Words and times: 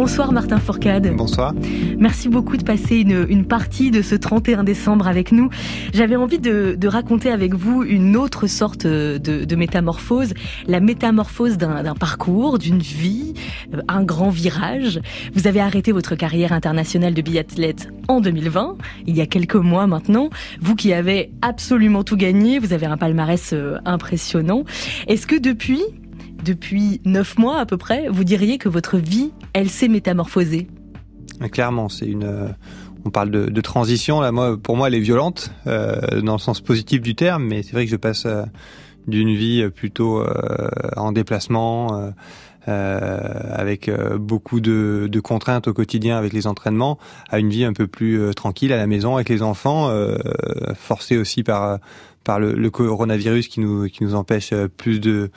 Bonsoir 0.00 0.32
Martin 0.32 0.56
Fourcade. 0.56 1.14
Bonsoir. 1.14 1.52
Merci 1.98 2.30
beaucoup 2.30 2.56
de 2.56 2.64
passer 2.64 3.00
une, 3.00 3.26
une 3.28 3.44
partie 3.44 3.90
de 3.90 4.00
ce 4.00 4.14
31 4.14 4.64
décembre 4.64 5.06
avec 5.06 5.30
nous. 5.30 5.50
J'avais 5.92 6.16
envie 6.16 6.38
de, 6.38 6.74
de, 6.74 6.88
raconter 6.88 7.30
avec 7.30 7.52
vous 7.52 7.84
une 7.84 8.16
autre 8.16 8.46
sorte 8.46 8.86
de, 8.86 9.18
de 9.18 9.56
métamorphose, 9.56 10.32
la 10.66 10.80
métamorphose 10.80 11.58
d'un 11.58 11.94
parcours, 11.94 12.58
d'une 12.58 12.78
vie, 12.78 13.34
euh, 13.74 13.82
un 13.88 14.02
grand 14.02 14.30
virage. 14.30 15.02
Vous 15.34 15.46
avez 15.46 15.60
arrêté 15.60 15.92
votre 15.92 16.14
carrière 16.14 16.54
internationale 16.54 17.12
de 17.12 17.20
biathlète 17.20 17.90
en 18.08 18.20
2020, 18.20 18.76
il 19.06 19.16
y 19.16 19.20
a 19.20 19.26
quelques 19.26 19.54
mois 19.54 19.86
maintenant. 19.86 20.30
Vous 20.60 20.74
qui 20.74 20.92
avez 20.92 21.30
absolument 21.42 22.04
tout 22.04 22.16
gagné, 22.16 22.58
vous 22.58 22.72
avez 22.72 22.86
un 22.86 22.96
palmarès 22.96 23.52
euh, 23.52 23.78
impressionnant. 23.84 24.64
Est-ce 25.06 25.26
que 25.26 25.36
depuis, 25.36 25.82
depuis 26.44 27.00
neuf 27.04 27.38
mois 27.38 27.58
à 27.58 27.66
peu 27.66 27.76
près, 27.76 28.08
vous 28.08 28.24
diriez 28.24 28.58
que 28.58 28.68
votre 28.68 28.96
vie, 28.96 29.32
elle 29.52 29.70
s'est 29.70 29.88
métamorphosée 29.88 30.68
Clairement, 31.52 31.88
c'est 31.88 32.06
une. 32.06 32.24
Euh, 32.24 32.48
on 33.04 33.10
parle 33.10 33.30
de, 33.30 33.60
transition. 33.60 34.20
Là, 34.20 34.32
moi, 34.32 34.56
pour 34.56 34.76
moi, 34.76 34.88
elle 34.88 34.94
est 34.94 35.00
violente 35.00 35.52
euh, 35.66 36.20
dans 36.20 36.34
le 36.34 36.38
sens 36.38 36.60
positif 36.60 37.00
du 37.00 37.14
terme, 37.14 37.44
mais 37.44 37.62
c'est 37.62 37.72
vrai 37.72 37.84
que 37.84 37.90
je 37.90 37.96
passe 37.96 38.26
euh, 38.26 38.44
d'une 39.06 39.34
vie 39.34 39.68
plutôt 39.70 40.20
euh, 40.20 40.68
en 40.96 41.12
déplacement. 41.12 42.12
avec 42.66 43.90
beaucoup 44.16 44.60
de, 44.60 45.08
de, 45.10 45.20
contraintes 45.20 45.66
au 45.66 45.72
quotidien 45.72 46.16
avec 46.16 46.32
les 46.32 46.46
entraînements, 46.46 46.98
à 47.28 47.40
une 47.40 47.48
vie 47.48 47.64
un 47.64 47.72
peu 47.72 47.88
plus 47.88 48.32
tranquille 48.36 48.72
à 48.72 48.76
la 48.76 48.86
maison 48.86 49.16
avec 49.16 49.28
les 49.28 49.42
enfants, 49.42 49.90
forcée 50.76 51.16
aussi 51.16 51.42
par 51.42 51.80
par 52.24 52.38
le, 52.38 52.52
le, 52.52 52.70
coronavirus 52.70 53.48
qui 53.48 53.60
nous 53.60 53.88
qui 53.88 54.04
nous 54.04 54.14
empêche 54.14 54.52
plus 54.76 55.00
de 55.00 55.30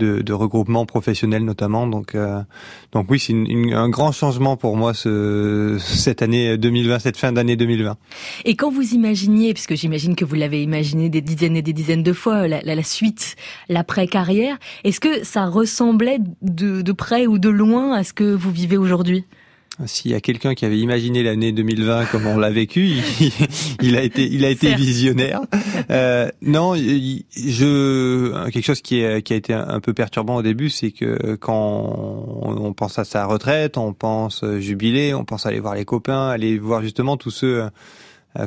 de, 0.00 0.22
de 0.22 0.32
regroupement 0.32 0.86
professionnel 0.86 1.44
notamment. 1.44 1.86
Donc, 1.86 2.14
euh, 2.14 2.40
donc 2.92 3.06
oui, 3.10 3.18
c'est 3.18 3.34
un 3.74 3.88
grand 3.88 4.12
changement 4.12 4.56
pour 4.56 4.76
moi 4.76 4.94
ce, 4.94 5.76
cette 5.80 6.22
année 6.22 6.56
2020, 6.58 6.98
cette 6.98 7.16
fin 7.16 7.32
d'année 7.32 7.56
2020. 7.56 7.96
Et 8.44 8.56
quand 8.56 8.70
vous 8.70 8.94
imaginiez, 8.94 9.52
puisque 9.52 9.74
j'imagine 9.74 10.16
que 10.16 10.24
vous 10.24 10.34
l'avez 10.34 10.62
imaginé 10.62 11.08
des 11.08 11.20
dizaines 11.20 11.56
et 11.56 11.62
des 11.62 11.72
dizaines 11.72 12.02
de 12.02 12.12
fois, 12.12 12.48
la, 12.48 12.60
la, 12.62 12.74
la 12.74 12.82
suite, 12.82 13.36
l'après-carrière, 13.68 14.58
est-ce 14.84 15.00
que 15.00 15.24
ça 15.24 15.46
ressemblait 15.46 16.18
de, 16.42 16.82
de 16.82 16.92
près 16.92 17.26
ou 17.26 17.38
de 17.38 17.48
loin 17.48 17.92
à 17.92 18.02
ce 18.02 18.12
que 18.12 18.24
vous 18.24 18.50
vivez 18.50 18.76
aujourd'hui? 18.76 19.24
S'il 19.86 20.10
y 20.10 20.14
a 20.14 20.20
quelqu'un 20.20 20.54
qui 20.54 20.64
avait 20.64 20.78
imaginé 20.78 21.22
l'année 21.22 21.52
2020 21.52 22.06
comme 22.06 22.26
on 22.26 22.38
l'a 22.38 22.50
vécu, 22.50 22.88
il, 23.82 23.96
a 23.96 24.02
été, 24.02 24.26
il 24.26 24.44
a 24.44 24.50
été 24.50 24.74
visionnaire. 24.74 25.40
Euh, 25.90 26.28
non, 26.42 26.74
je 26.74 28.48
quelque 28.50 28.64
chose 28.64 28.82
qui, 28.82 29.00
est, 29.00 29.22
qui 29.22 29.32
a 29.32 29.36
été 29.36 29.52
un 29.52 29.80
peu 29.80 29.92
perturbant 29.92 30.36
au 30.36 30.42
début, 30.42 30.70
c'est 30.70 30.90
que 30.90 31.36
quand 31.36 32.40
on, 32.42 32.72
pense 32.72 32.98
à 32.98 33.04
sa 33.04 33.26
retraite, 33.26 33.76
on 33.78 33.92
pense 33.92 34.44
jubiler, 34.58 35.14
on 35.14 35.24
pense 35.24 35.46
aller 35.46 35.60
voir 35.60 35.74
les 35.74 35.84
copains, 35.84 36.28
aller 36.28 36.58
voir 36.58 36.82
justement 36.82 37.16
tous 37.16 37.30
ceux 37.30 37.62
euh, 37.62 37.68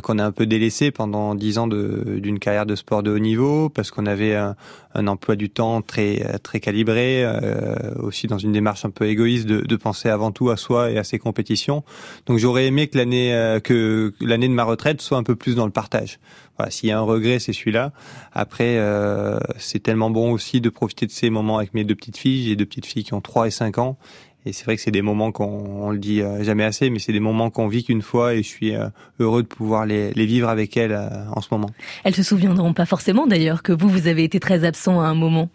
qu'on 0.01 0.17
a 0.17 0.25
un 0.25 0.31
peu 0.31 0.45
délaissé 0.45 0.91
pendant 0.91 1.35
dix 1.35 1.57
ans 1.57 1.67
d'une 1.67 2.39
carrière 2.39 2.65
de 2.65 2.75
sport 2.75 3.03
de 3.03 3.11
haut 3.11 3.19
niveau 3.19 3.69
parce 3.69 3.91
qu'on 3.91 4.05
avait 4.05 4.35
un, 4.35 4.55
un, 4.93 5.07
emploi 5.07 5.35
du 5.35 5.49
temps 5.49 5.81
très 5.81 6.39
très 6.41 6.59
calibré, 6.59 7.23
euh, 7.23 7.75
aussi 7.99 8.27
dans 8.27 8.37
une 8.37 8.53
démarche 8.53 8.85
un 8.85 8.89
peu 8.89 9.07
égoïste 9.07 9.45
de, 9.45 9.61
de, 9.61 9.75
penser 9.75 10.09
avant 10.09 10.31
tout 10.31 10.49
à 10.49 10.57
soi 10.57 10.91
et 10.91 10.97
à 10.97 11.03
ses 11.03 11.19
compétitions. 11.19 11.83
Donc 12.25 12.37
j'aurais 12.37 12.67
aimé 12.67 12.87
que 12.87 12.97
l'année 12.97 13.33
euh, 13.33 13.59
que 13.59 14.13
l'année 14.21 14.47
de 14.47 14.53
ma 14.53 14.63
retraite 14.63 15.01
soit 15.01 15.17
un 15.17 15.23
peu 15.23 15.35
plus 15.35 15.55
dans 15.55 15.65
le 15.65 15.71
partage. 15.71 16.19
Voilà, 16.57 16.69
s'il 16.69 16.89
y 16.89 16.91
a 16.91 16.99
un 16.99 17.01
regret, 17.01 17.39
c'est 17.39 17.53
celui-là. 17.53 17.91
Après, 18.31 18.77
euh, 18.77 19.39
c'est 19.57 19.81
tellement 19.81 20.11
bon 20.11 20.31
aussi 20.31 20.61
de 20.61 20.69
profiter 20.69 21.07
de 21.07 21.11
ces 21.11 21.31
moments 21.31 21.57
avec 21.57 21.73
mes 21.73 21.83
deux 21.83 21.95
petites 21.95 22.17
filles. 22.17 22.45
J'ai 22.45 22.55
deux 22.55 22.65
petites 22.65 22.85
filles 22.85 23.03
qui 23.03 23.13
ont 23.15 23.21
3 23.21 23.47
et 23.47 23.51
5 23.51 23.79
ans 23.79 23.97
et 24.45 24.51
c'est 24.51 24.65
vrai 24.65 24.75
que 24.75 24.81
c'est 24.81 24.91
des 24.91 25.01
moments 25.01 25.31
qu'on 25.31 25.91
le 25.91 25.97
dit 25.97 26.21
euh, 26.21 26.43
jamais 26.43 26.65
assez, 26.65 26.89
mais 26.89 26.99
c'est 26.99 27.13
des 27.13 27.21
moments 27.21 27.49
qu'on 27.49 27.67
vit 27.67 27.83
qu'une 27.83 28.01
fois 28.01 28.33
et 28.33 28.43
je 28.43 28.47
suis 28.47 28.75
euh, 28.75 28.87
heureux 29.19 29.41
de 29.41 29.47
pouvoir 29.47 29.85
les, 29.85 30.11
les 30.13 30.25
vivre 30.25 30.49
avec 30.49 30.75
elles 30.75 30.91
euh, 30.91 31.07
en 31.31 31.39
ce 31.39 31.47
moment. 31.51 31.69
Elles 32.03 32.15
se 32.15 32.23
souviendront 32.23 32.73
pas 32.73 32.85
forcément 32.85 33.25
d'ailleurs 33.25 33.63
que 33.63 33.71
vous, 33.71 33.87
vous 33.87 34.07
avez 34.07 34.23
été 34.25 34.41
très 34.41 34.65
absent 34.65 34.99
à 34.99 35.05
un 35.05 35.15
moment. 35.15 35.49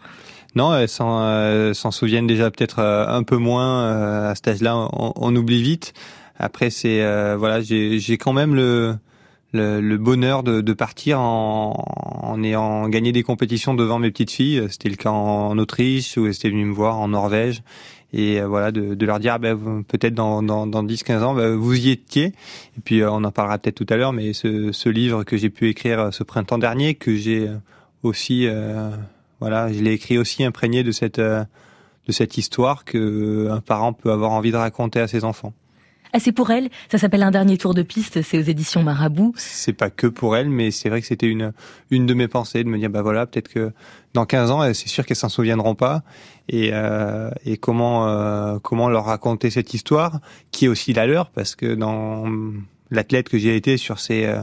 Non, 0.55 0.75
elles 0.75 0.89
s'en 0.89 1.91
souviennent 1.91 2.25
déjà 2.25 2.49
peut-être 2.49 2.79
un 2.79 3.21
peu 3.21 3.37
moins 3.37 4.29
à 4.29 4.33
cet 4.33 4.47
âge-là. 4.47 4.75
On, 4.93 5.13
on, 5.15 5.35
oublie 5.35 5.61
vite. 5.61 5.93
Après, 6.39 6.71
c'est 6.71 7.03
voilà, 7.35 7.61
j'ai 7.61 8.17
quand 8.17 8.33
même 8.33 8.55
le, 8.55 8.95
le, 9.53 9.79
le 9.79 9.97
bonheur 9.99 10.41
de, 10.41 10.61
de, 10.61 10.73
partir 10.73 11.19
en, 11.19 11.83
en 12.23 12.43
ayant 12.43 12.89
gagné 12.89 13.11
des 13.11 13.21
compétitions 13.21 13.75
devant 13.75 13.99
mes 13.99 14.09
petites 14.09 14.31
filles. 14.31 14.63
C'était 14.71 14.89
le 14.89 14.95
cas 14.95 15.11
en, 15.11 15.55
Autriche 15.59 16.17
où 16.17 16.25
elles 16.25 16.33
étaient 16.33 16.49
venues 16.49 16.65
me 16.65 16.73
voir 16.73 16.99
en 16.99 17.09
Norvège 17.09 17.61
et 18.13 18.41
euh, 18.41 18.47
voilà 18.47 18.71
de, 18.71 18.95
de, 18.95 19.05
leur 19.05 19.19
dire 19.19 19.33
ah 19.33 19.39
ben, 19.39 19.83
peut-être 19.87 20.13
dans, 20.13 20.41
dans, 20.41 20.65
dans 20.65 20.83
10-15 20.83 21.23
ans 21.23 21.33
ben, 21.33 21.55
vous 21.55 21.75
y 21.75 21.91
étiez 21.91 22.25
et 22.25 22.81
puis 22.83 23.01
euh, 23.01 23.11
on 23.11 23.23
en 23.23 23.31
parlera 23.31 23.57
peut-être 23.57 23.75
tout 23.75 23.85
à 23.89 23.97
l'heure 23.97 24.13
mais 24.13 24.33
ce, 24.33 24.71
ce 24.71 24.89
livre 24.89 25.23
que 25.23 25.37
j'ai 25.37 25.49
pu 25.49 25.69
écrire 25.69 25.99
euh, 25.99 26.11
ce 26.11 26.23
printemps 26.23 26.57
dernier 26.57 26.95
que 26.95 27.15
j'ai 27.15 27.49
aussi 28.03 28.47
voilà 29.39 29.71
je 29.71 29.79
l'ai 29.81 29.93
écrit 29.93 30.17
aussi 30.17 30.43
imprégné 30.43 30.83
de 30.83 30.91
cette 30.91 31.19
de 31.19 32.11
cette 32.11 32.37
histoire 32.37 32.85
que 32.85 33.49
un 33.49 33.61
parent 33.61 33.93
peut 33.93 34.11
avoir 34.11 34.31
envie 34.31 34.51
de 34.51 34.57
raconter 34.57 34.99
à 34.99 35.07
ses 35.07 35.23
enfants. 35.25 35.53
Ah, 36.11 36.19
c'est 36.19 36.31
pour 36.31 36.49
elle. 36.49 36.69
Ça 36.91 36.97
s'appelle 36.97 37.21
Un 37.21 37.31
dernier 37.31 37.57
tour 37.57 37.73
de 37.73 37.83
piste. 37.83 38.21
C'est 38.23 38.39
aux 38.39 38.43
éditions 38.43 38.81
Marabout. 38.81 39.33
C'est 39.35 39.73
pas 39.73 39.89
que 39.89 40.07
pour 40.07 40.35
elle, 40.35 40.49
mais 40.49 40.71
c'est 40.71 40.89
vrai 40.89 41.01
que 41.01 41.07
c'était 41.07 41.27
une 41.27 41.53
une 41.91 42.05
de 42.05 42.13
mes 42.13 42.27
pensées 42.27 42.63
de 42.63 42.69
me 42.69 42.77
dire 42.77 42.89
bah 42.89 43.01
voilà 43.01 43.25
peut-être 43.25 43.47
que 43.47 43.71
dans 44.13 44.25
15 44.25 44.51
ans 44.51 44.73
c'est 44.73 44.87
sûr 44.87 45.05
qu'elles 45.05 45.17
s'en 45.17 45.29
souviendront 45.29 45.75
pas 45.75 46.01
et 46.47 46.71
euh, 46.73 47.29
et 47.45 47.57
comment 47.57 48.07
euh, 48.07 48.57
comment 48.59 48.89
leur 48.89 49.05
raconter 49.05 49.49
cette 49.49 49.73
histoire 49.73 50.19
qui 50.51 50.65
est 50.65 50.67
aussi 50.67 50.93
la 50.93 51.05
leur 51.05 51.29
parce 51.29 51.55
que 51.55 51.75
dans 51.75 52.25
l'athlète 52.91 53.29
que 53.29 53.37
j'ai 53.37 53.55
été 53.55 53.77
sur 53.77 53.99
ces 53.99 54.25
euh, 54.25 54.41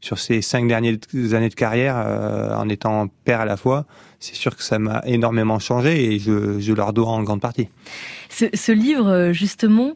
sur 0.00 0.18
ces 0.18 0.42
cinq 0.42 0.68
dernières 0.68 0.98
années 1.32 1.48
de 1.48 1.54
carrière 1.54 1.96
euh, 1.96 2.54
en 2.54 2.68
étant 2.68 3.08
père 3.24 3.40
à 3.40 3.46
la 3.46 3.56
fois, 3.56 3.86
c'est 4.20 4.34
sûr 4.34 4.54
que 4.54 4.62
ça 4.62 4.78
m'a 4.78 5.02
énormément 5.06 5.58
changé 5.58 6.12
et 6.12 6.18
je, 6.18 6.60
je 6.60 6.72
leur 6.74 6.92
dois 6.92 7.08
en 7.08 7.22
grande 7.22 7.40
partie. 7.40 7.68
Ce, 8.28 8.44
ce 8.52 8.70
livre, 8.70 9.30
justement, 9.32 9.94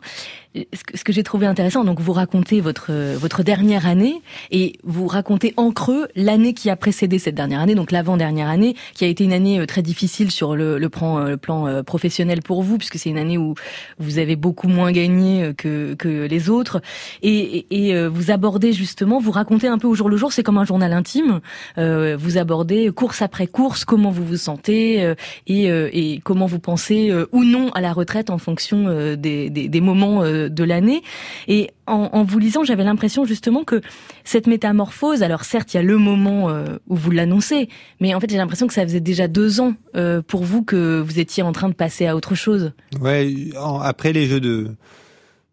ce 0.73 1.05
que, 1.05 1.13
j'ai 1.13 1.23
trouvé 1.23 1.47
intéressant, 1.47 1.85
donc 1.85 2.01
vous 2.01 2.13
racontez 2.13 2.61
votre 2.61 2.93
votre 3.17 3.43
dernière 3.43 3.87
année 3.87 4.21
et 4.51 4.79
vous 4.85 5.07
racontez 5.07 5.55
en 5.57 5.71
creux 5.71 6.09
l'année 6.15 6.55
qui 6.55 6.71
a 6.71 6.77
précédé 6.77 7.19
cette 7.19 7.35
dernière 7.35 7.61
année, 7.61 7.75
donc 7.75 7.93
l'avant-dernière 7.93 8.49
année, 8.49 8.75
qui 8.95 9.05
a 9.05 9.09
été 9.09 9.25
une 9.25 9.33
année 9.33 9.61
euh, 9.61 9.67
très 9.67 9.83
difficile 9.83 10.31
sur 10.31 10.57
le, 10.57 10.79
le 10.79 10.89
plan, 10.89 11.19
euh, 11.19 11.29
le 11.31 11.37
plan 11.37 11.67
euh, 11.67 11.83
professionnel 11.83 12.43
pour 12.43 12.63
vous, 12.63 12.79
puisque 12.79 12.99
c'est 12.99 13.11
une 13.11 13.19
année 13.19 13.39
où 13.39 13.55
vous 13.99 14.19
avez 14.19 14.37
beaucoup 14.37 14.69
moins 14.69 14.93
gagné 14.93 15.53
que, 15.57 15.95
que 15.95 16.27
les 16.27 16.51
autres. 16.51 16.81
Et, 17.23 17.67
et, 17.71 18.09
vous 18.09 18.31
abordez 18.31 18.73
justement, 18.73 19.19
vous 19.19 19.31
racontez 19.31 19.67
un 19.67 19.79
peu 19.79 19.87
au 19.87 19.95
jour 19.95 20.09
le 20.09 20.17
jour, 20.17 20.33
c'est 20.33 20.43
comme 20.43 20.59
un 20.59 20.65
journal 20.65 20.93
intime. 20.93 21.41
Euh, 21.79 22.17
vous 22.19 22.39
abordez 22.39 22.91
course 22.91 23.23
après 23.23 23.47
course, 23.47 23.85
comment 23.85 24.11
vous 24.11 24.25
vous 24.25 24.37
sentez 24.37 25.15
et, 25.47 25.65
et 25.67 26.21
comment 26.23 26.47
vous 26.47 26.59
pensez 26.59 27.13
ou 27.33 27.45
non 27.45 27.71
à 27.71 27.81
la 27.81 27.93
retraite 27.93 28.31
en 28.31 28.39
fonction 28.39 29.15
des, 29.17 29.51
des, 29.51 29.69
des 29.69 29.81
moments 29.81 30.23
de 30.49 30.65
l'année. 30.65 31.03
Et 31.47 31.71
en, 31.87 32.23
vous 32.23 32.39
lisant, 32.39 32.65
j'avais 32.65 32.85
l'impression 32.85 33.25
justement 33.25 33.65
que 33.65 33.81
cette 34.25 34.47
métamorphose, 34.47 35.23
alors 35.23 35.45
certes, 35.45 35.73
il 35.75 35.79
y 35.79 35.81
a 35.81 35.83
le 35.83 35.97
moment 35.97 36.51
euh, 36.51 36.77
où 36.89 36.97
vous 36.97 37.11
l'annoncez, 37.11 37.69
mais 38.01 38.15
en 38.15 38.21
fait, 38.21 38.31
j'ai 38.31 38.37
l'impression 38.37 38.67
que 38.67 38.75
ça 38.75 38.83
faisait 38.83 39.01
déjà 39.01 39.29
deux 39.29 39.61
ans 39.61 39.75
euh, 39.97 40.21
pour 40.21 40.45
vous 40.45 40.63
que 40.63 41.01
vous 41.01 41.19
étiez 41.19 41.43
en 41.43 41.53
train 41.53 41.69
de 41.69 41.75
passer 41.75 42.07
à 42.07 42.15
autre 42.15 42.35
chose. 42.35 42.73
Ouais, 43.01 43.33
après 43.83 44.13
les 44.13 44.27
Jeux 44.27 44.41
de 44.41 44.69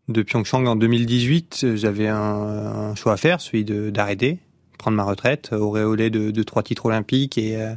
de 0.07 0.21
Pyeongchang 0.21 0.67
en 0.67 0.75
2018, 0.75 1.75
j'avais 1.75 2.07
un, 2.07 2.93
choix 2.95 3.13
à 3.13 3.17
faire, 3.17 3.41
celui 3.41 3.65
d'arrêter, 3.65 4.37
prendre 4.77 4.97
ma 4.97 5.03
retraite, 5.03 5.51
auréolé 5.53 6.09
de, 6.09 6.31
de 6.31 6.43
trois 6.43 6.63
titres 6.63 6.85
olympiques 6.85 7.37
et 7.37 7.55
euh, 7.57 7.73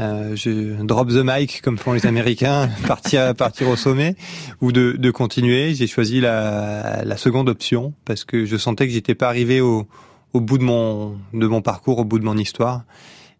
euh, 0.00 0.34
je 0.34 0.82
drop 0.82 1.08
the 1.08 1.22
mic 1.24 1.62
comme 1.62 1.78
font 1.78 1.92
les 1.92 2.06
Américains, 2.06 2.68
partir 2.86 3.34
partir 3.34 3.68
au 3.68 3.76
sommet 3.76 4.16
ou 4.60 4.72
de, 4.72 4.96
de 4.98 5.10
continuer. 5.10 5.74
J'ai 5.74 5.86
choisi 5.86 6.20
la, 6.20 7.02
la, 7.04 7.16
seconde 7.16 7.48
option 7.48 7.92
parce 8.04 8.24
que 8.24 8.44
je 8.44 8.56
sentais 8.56 8.86
que 8.86 8.92
j'étais 8.92 9.14
pas 9.14 9.28
arrivé 9.28 9.60
au, 9.60 9.86
au 10.32 10.40
bout 10.40 10.58
de 10.58 10.64
mon 10.64 11.16
de 11.32 11.46
mon 11.46 11.62
parcours, 11.62 11.98
au 11.98 12.04
bout 12.04 12.18
de 12.18 12.24
mon 12.24 12.36
histoire. 12.36 12.84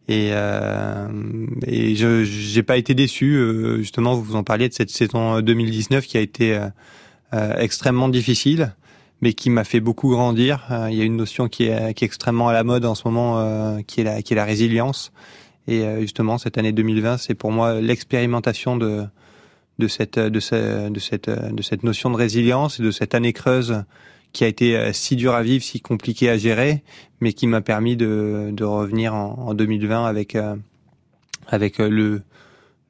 Et, 0.07 0.31
euh, 0.33 1.09
et 1.67 1.95
je 1.95 2.25
j'ai 2.25 2.63
pas 2.63 2.77
été 2.77 2.95
déçu. 2.95 3.37
Euh, 3.37 3.79
justement, 3.79 4.15
vous 4.15 4.37
en 4.37 4.45
parliez 4.45 4.69
de 4.69 4.75
cette 4.75 4.91
saison 4.91 5.41
2019 5.41 6.07
qui 6.07 6.19
a 6.19 6.21
été 6.21 6.55
euh, 6.55 6.69
euh, 7.33 7.57
extrêmement 7.59 8.09
difficile, 8.09 8.75
mais 9.23 9.33
qui 9.33 9.49
m'a 9.49 9.65
fait 9.65 9.81
beaucoup 9.81 10.11
grandir. 10.11 10.67
Il 10.91 10.97
y 10.97 11.01
a 11.01 11.05
une 11.05 11.17
notion 11.17 11.49
qui 11.49 11.65
est, 11.65 11.95
qui 11.95 12.05
est 12.05 12.07
extrêmement 12.07 12.49
à 12.49 12.53
la 12.53 12.65
mode 12.65 12.85
en 12.85 12.95
ce 12.95 13.09
moment, 13.09 13.83
qui 13.87 14.03
est 14.03 14.05
la 14.05 14.23
qui 14.23 14.35
est 14.35 14.37
la 14.37 14.45
résilience. 14.45 15.13
Et 15.67 15.83
euh, 15.83 16.01
justement, 16.01 16.39
cette 16.39 16.59
année 16.59 16.73
2020, 16.73 17.17
c'est 17.19 17.35
pour 17.35 17.53
moi 17.53 17.81
l'expérimentation 17.81 18.77
de 18.77 19.05
de 19.81 19.89
cette 19.89 20.21
de, 20.21 20.39
ce, 20.39 20.89
de 20.89 21.01
cette 21.01 21.29
de 21.29 21.63
cette 21.63 21.83
notion 21.83 22.11
de 22.11 22.17
résilience 22.17 22.79
et 22.79 22.83
de 22.83 22.91
cette 22.91 23.15
année 23.15 23.33
creuse 23.33 23.83
qui 24.33 24.45
a 24.45 24.47
été 24.47 24.77
euh, 24.77 24.93
si 24.93 25.17
dure 25.17 25.35
à 25.35 25.43
vivre, 25.43 25.65
si 25.65 25.81
compliquée 25.81 26.29
à 26.29 26.37
gérer, 26.37 26.83
mais 27.21 27.33
qui 27.33 27.47
m'a 27.47 27.61
permis 27.61 27.97
de, 27.97 28.51
de 28.53 28.65
revenir 28.65 29.15
en, 29.15 29.49
en 29.49 29.55
2020 29.55 30.07
avec 30.07 30.37
euh, 30.37 30.55
avec 31.49 31.79
le 31.79 32.23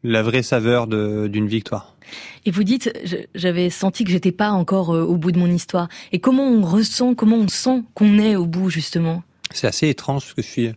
la 0.03 0.23
vraie 0.23 0.43
saveur 0.43 0.87
d'une 0.87 1.49
victoire. 1.49 1.97
Et 2.45 2.51
vous 2.51 2.63
dites, 2.63 2.93
j'avais 3.35 3.71
senti 3.71 4.05
que 4.05 4.11
j'étais 4.11 4.33
pas 4.33 4.51
encore 4.51 4.91
au 4.91 5.17
bout 5.17 5.33
de 5.33 5.39
mon 5.39 5.47
histoire. 5.47 5.89
Et 6.13 6.19
comment 6.19 6.47
on 6.47 6.61
ressent, 6.61 7.15
comment 7.15 7.37
on 7.37 7.49
sent 7.49 7.83
qu'on 7.95 8.19
est 8.19 8.37
au 8.37 8.45
bout 8.45 8.69
justement? 8.69 9.23
C'est 9.51 9.67
assez 9.67 9.89
étrange 9.89 10.25
parce 10.25 10.35
que 10.35 10.43
je 10.43 10.47
suis 10.47 10.73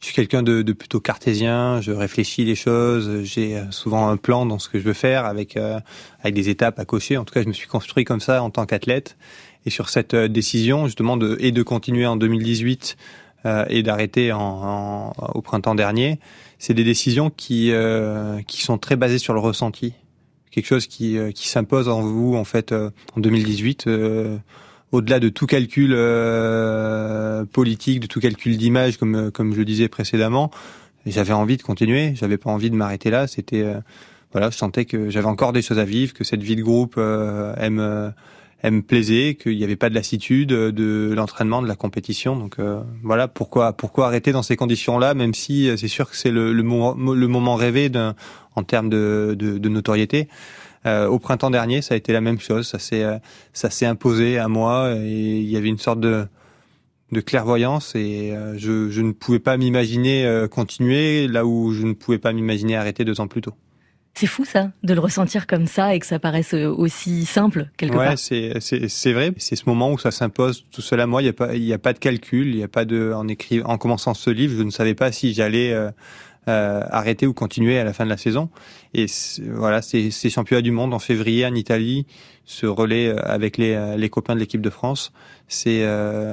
je 0.00 0.06
suis 0.06 0.14
quelqu'un 0.14 0.42
de, 0.42 0.72
plutôt 0.72 1.00
cartésien, 1.00 1.80
je 1.80 1.92
réfléchis 1.92 2.44
les 2.44 2.54
choses, 2.54 3.22
j'ai 3.24 3.60
souvent 3.70 4.08
un 4.08 4.16
plan 4.16 4.46
dans 4.46 4.58
ce 4.58 4.68
que 4.68 4.78
je 4.78 4.84
veux 4.84 4.92
faire 4.92 5.24
avec 5.24 5.56
euh, 5.56 5.80
avec 6.20 6.34
des 6.34 6.48
étapes 6.48 6.78
à 6.78 6.84
cocher. 6.84 7.16
En 7.16 7.24
tout 7.24 7.34
cas, 7.34 7.42
je 7.42 7.48
me 7.48 7.52
suis 7.52 7.66
construit 7.66 8.04
comme 8.04 8.20
ça 8.20 8.42
en 8.42 8.50
tant 8.50 8.66
qu'athlète. 8.66 9.16
Et 9.66 9.70
sur 9.70 9.88
cette 9.88 10.14
euh, 10.14 10.28
décision, 10.28 10.86
justement, 10.86 11.16
de, 11.16 11.36
et 11.40 11.50
de 11.50 11.62
continuer 11.62 12.06
en 12.06 12.16
2018 12.16 12.96
euh, 13.44 13.64
et 13.68 13.82
d'arrêter 13.82 14.32
au 14.32 15.42
printemps 15.42 15.74
dernier, 15.74 16.20
c'est 16.58 16.74
des 16.74 16.84
décisions 16.84 17.30
qui 17.30 17.72
euh, 17.72 18.40
qui 18.42 18.62
sont 18.62 18.78
très 18.78 18.96
basées 18.96 19.18
sur 19.18 19.34
le 19.34 19.40
ressenti, 19.40 19.92
quelque 20.50 20.66
chose 20.66 20.86
qui 20.86 21.18
qui 21.34 21.48
s'impose 21.48 21.88
en 21.88 22.00
vous 22.00 22.34
en 22.34 22.44
fait 22.44 22.72
en 22.72 23.20
2018 23.20 23.86
au-delà 24.92 25.20
de 25.20 25.28
tout 25.28 25.46
calcul 25.46 25.92
euh, 25.94 27.44
politique, 27.44 28.00
de 28.00 28.06
tout 28.06 28.20
calcul 28.20 28.56
d'image, 28.56 28.96
comme 28.96 29.30
comme 29.30 29.52
je 29.52 29.58
le 29.58 29.64
disais 29.64 29.88
précédemment, 29.88 30.50
j'avais 31.06 31.32
envie 31.32 31.56
de 31.56 31.62
continuer. 31.62 32.14
J'avais 32.14 32.38
pas 32.38 32.50
envie 32.50 32.70
de 32.70 32.76
m'arrêter 32.76 33.10
là. 33.10 33.26
C'était 33.26 33.62
euh, 33.62 33.80
voilà, 34.32 34.50
je 34.50 34.56
sentais 34.56 34.84
que 34.84 35.10
j'avais 35.10 35.26
encore 35.26 35.52
des 35.52 35.62
choses 35.62 35.78
à 35.78 35.84
vivre, 35.84 36.14
que 36.14 36.24
cette 36.24 36.42
vie 36.42 36.56
de 36.56 36.62
groupe 36.62 36.94
euh, 36.98 37.54
elle, 37.56 37.72
me, 37.72 38.10
elle 38.62 38.72
me 38.72 38.82
plaisait, 38.82 39.36
qu'il 39.40 39.56
n'y 39.56 39.64
avait 39.64 39.76
pas 39.76 39.88
de 39.88 39.94
lassitude 39.94 40.48
de 40.48 41.12
l'entraînement, 41.14 41.62
de 41.62 41.68
la 41.68 41.76
compétition. 41.76 42.36
Donc 42.36 42.56
voilà 43.02 43.28
pourquoi 43.28 43.72
pourquoi 43.72 44.06
arrêter 44.06 44.32
dans 44.32 44.42
ces 44.42 44.56
conditions-là, 44.56 45.14
même 45.14 45.34
si 45.34 45.70
c'est 45.76 45.88
sûr 45.88 46.10
que 46.10 46.16
c'est 46.16 46.30
le, 46.30 46.52
le, 46.52 46.62
le 46.62 47.28
moment 47.28 47.54
rêvé 47.54 47.90
en 48.54 48.62
termes 48.62 48.88
de, 48.88 49.34
de, 49.38 49.58
de 49.58 49.68
notoriété. 49.68 50.28
Euh, 50.86 51.06
au 51.08 51.18
printemps 51.18 51.50
dernier, 51.50 51.82
ça 51.82 51.94
a 51.94 51.96
été 51.96 52.12
la 52.12 52.20
même 52.20 52.40
chose. 52.40 52.68
Ça 52.68 52.78
s'est 52.78 53.02
euh, 53.02 53.18
ça 53.52 53.70
s'est 53.70 53.86
imposé 53.86 54.38
à 54.38 54.48
moi 54.48 54.94
et 54.94 55.38
il 55.38 55.50
y 55.50 55.56
avait 55.56 55.68
une 55.68 55.78
sorte 55.78 56.00
de 56.00 56.26
de 57.12 57.20
clairvoyance 57.20 57.94
et 57.94 58.32
euh, 58.32 58.58
je, 58.58 58.90
je 58.90 59.00
ne 59.00 59.12
pouvais 59.12 59.38
pas 59.38 59.56
m'imaginer 59.56 60.46
continuer 60.50 61.28
là 61.28 61.46
où 61.46 61.72
je 61.72 61.86
ne 61.86 61.92
pouvais 61.92 62.18
pas 62.18 62.32
m'imaginer 62.32 62.76
arrêter 62.76 63.04
deux 63.04 63.20
ans 63.20 63.28
plus 63.28 63.42
tôt. 63.42 63.54
C'est 64.14 64.26
fou 64.26 64.46
ça, 64.46 64.72
de 64.82 64.94
le 64.94 65.00
ressentir 65.00 65.46
comme 65.46 65.66
ça 65.66 65.94
et 65.94 65.98
que 65.98 66.06
ça 66.06 66.18
paraisse 66.18 66.54
aussi 66.54 67.26
simple 67.26 67.68
quelque 67.76 67.98
ouais, 67.98 68.06
part. 68.06 68.18
c'est 68.18 68.54
c'est 68.60 68.88
c'est 68.88 69.12
vrai. 69.12 69.34
C'est 69.36 69.56
ce 69.56 69.64
moment 69.66 69.92
où 69.92 69.98
ça 69.98 70.10
s'impose 70.10 70.64
tout 70.72 70.80
seul 70.80 71.00
à 71.00 71.06
moi. 71.06 71.20
Il 71.20 71.26
y 71.26 71.28
a 71.28 71.34
pas 71.34 71.54
il 71.54 71.64
y 71.64 71.74
a 71.74 71.78
pas 71.78 71.92
de 71.92 71.98
calcul. 71.98 72.48
Il 72.48 72.56
y 72.56 72.62
a 72.62 72.68
pas 72.68 72.86
de 72.86 73.12
en 73.12 73.26
en 73.70 73.78
commençant 73.78 74.14
ce 74.14 74.30
livre, 74.30 74.56
je 74.56 74.62
ne 74.62 74.70
savais 74.70 74.94
pas 74.94 75.12
si 75.12 75.34
j'allais 75.34 75.70
euh, 75.72 75.90
arrêter 76.46 77.26
ou 77.26 77.32
continuer 77.32 77.78
à 77.78 77.84
la 77.84 77.92
fin 77.92 78.04
de 78.04 78.10
la 78.10 78.16
saison. 78.16 78.48
Et 78.94 79.06
voilà, 79.52 79.82
ces, 79.82 80.10
ces 80.10 80.30
championnats 80.30 80.62
du 80.62 80.70
monde 80.70 80.94
en 80.94 80.98
février 80.98 81.44
en 81.44 81.54
Italie, 81.54 82.06
ce 82.46 82.64
relais 82.66 83.08
euh, 83.08 83.18
avec 83.24 83.58
les, 83.58 83.74
euh, 83.74 83.96
les 83.96 84.08
copains 84.08 84.34
de 84.34 84.40
l'équipe 84.40 84.60
de 84.60 84.70
France, 84.70 85.12
c'est 85.48 85.80
euh, 85.82 86.32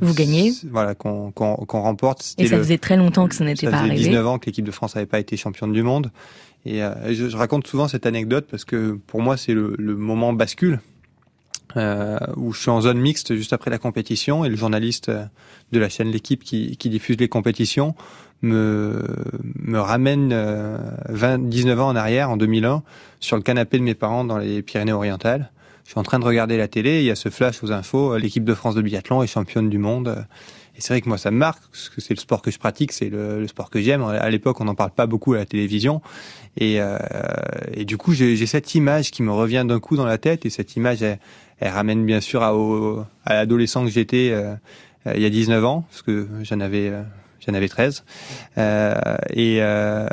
vous 0.00 0.14
gagnez, 0.14 0.52
voilà 0.70 0.94
qu'on 0.94 1.32
qu'on 1.32 1.80
remporte. 1.80 2.34
Et 2.38 2.46
ça 2.46 2.58
faisait 2.58 2.78
très 2.78 2.96
longtemps 2.96 3.26
que 3.26 3.34
ça 3.34 3.44
n'était 3.44 3.68
pas 3.68 3.78
arrivé. 3.78 3.96
Ça 3.96 4.02
faisait 4.02 4.10
19 4.10 4.26
ans 4.26 4.38
que 4.38 4.46
l'équipe 4.46 4.64
de 4.64 4.70
France 4.70 4.94
n'avait 4.94 5.06
pas 5.06 5.18
été 5.18 5.36
championne 5.36 5.72
du 5.72 5.82
monde. 5.82 6.12
Et 6.64 6.80
je, 6.80 7.28
je, 7.28 7.36
raconte 7.36 7.66
souvent 7.66 7.86
cette 7.86 8.06
anecdote 8.06 8.46
parce 8.50 8.64
que 8.64 8.98
pour 9.06 9.22
moi 9.22 9.36
c'est 9.36 9.54
le, 9.54 9.76
le 9.78 9.94
moment 9.94 10.32
bascule 10.32 10.80
euh, 11.76 12.18
où 12.36 12.52
je 12.52 12.60
suis 12.60 12.70
en 12.70 12.80
zone 12.80 12.98
mixte 12.98 13.36
juste 13.36 13.52
après 13.52 13.70
la 13.70 13.78
compétition 13.78 14.44
et 14.44 14.48
le 14.48 14.56
journaliste 14.56 15.10
de 15.10 15.78
la 15.78 15.88
chaîne 15.88 16.10
L'équipe 16.10 16.42
qui, 16.42 16.76
qui 16.76 16.88
diffuse 16.88 17.18
les 17.18 17.28
compétitions 17.28 17.94
me, 18.42 19.02
me 19.56 19.78
ramène 19.78 20.30
euh, 20.32 20.78
20, 21.08 21.48
19 21.48 21.80
ans 21.80 21.88
en 21.88 21.96
arrière, 21.96 22.30
en 22.30 22.36
2001, 22.36 22.82
sur 23.20 23.36
le 23.36 23.42
canapé 23.42 23.78
de 23.78 23.82
mes 23.82 23.94
parents 23.94 24.24
dans 24.24 24.38
les 24.38 24.62
Pyrénées-Orientales. 24.62 25.50
Je 25.84 25.90
suis 25.90 26.00
en 26.00 26.02
train 26.02 26.18
de 26.18 26.24
regarder 26.24 26.56
la 26.56 26.68
télé, 26.68 27.00
il 27.00 27.04
y 27.04 27.10
a 27.10 27.14
ce 27.14 27.28
flash 27.28 27.62
aux 27.62 27.72
infos, 27.72 28.14
euh, 28.14 28.18
l'équipe 28.18 28.44
de 28.44 28.54
France 28.54 28.74
de 28.74 28.82
biathlon 28.82 29.22
est 29.22 29.26
championne 29.26 29.68
du 29.68 29.78
monde. 29.78 30.26
Et 30.76 30.82
c'est 30.82 30.92
vrai 30.92 31.00
que 31.00 31.08
moi, 31.08 31.16
ça 31.16 31.30
me 31.30 31.38
marque, 31.38 31.62
parce 31.70 31.88
que 31.88 32.02
c'est 32.02 32.12
le 32.12 32.20
sport 32.20 32.42
que 32.42 32.50
je 32.50 32.58
pratique, 32.58 32.92
c'est 32.92 33.08
le, 33.08 33.40
le, 33.40 33.48
sport 33.48 33.70
que 33.70 33.80
j'aime. 33.80 34.02
À 34.02 34.28
l'époque, 34.28 34.60
on 34.60 34.64
n'en 34.64 34.74
parle 34.74 34.90
pas 34.90 35.06
beaucoup 35.06 35.32
à 35.32 35.38
la 35.38 35.46
télévision. 35.46 36.02
Et, 36.58 36.82
euh, 36.82 36.98
et 37.72 37.86
du 37.86 37.96
coup, 37.96 38.12
j'ai 38.12 38.46
cette 38.46 38.74
image 38.74 39.10
qui 39.10 39.22
me 39.22 39.32
revient 39.32 39.64
d'un 39.66 39.80
coup 39.80 39.96
dans 39.96 40.04
la 40.04 40.18
tête, 40.18 40.44
et 40.44 40.50
cette 40.50 40.76
image, 40.76 41.02
elle, 41.02 41.18
elle 41.60 41.72
ramène 41.72 42.04
bien 42.04 42.20
sûr 42.20 42.42
à, 42.42 42.52
à 43.24 43.34
l'adolescent 43.34 43.84
que 43.84 43.90
j'étais 43.90 44.32
euh, 45.06 45.14
il 45.14 45.22
y 45.22 45.26
a 45.26 45.30
19 45.30 45.64
ans, 45.64 45.84
parce 45.88 46.02
que 46.02 46.26
j'en 46.42 46.60
avais 46.60 46.88
euh, 46.88 47.02
j'en 47.46 47.54
avais 47.54 47.68
13. 47.68 48.04
Euh, 48.58 48.94
et, 49.30 49.58
euh, 49.60 50.06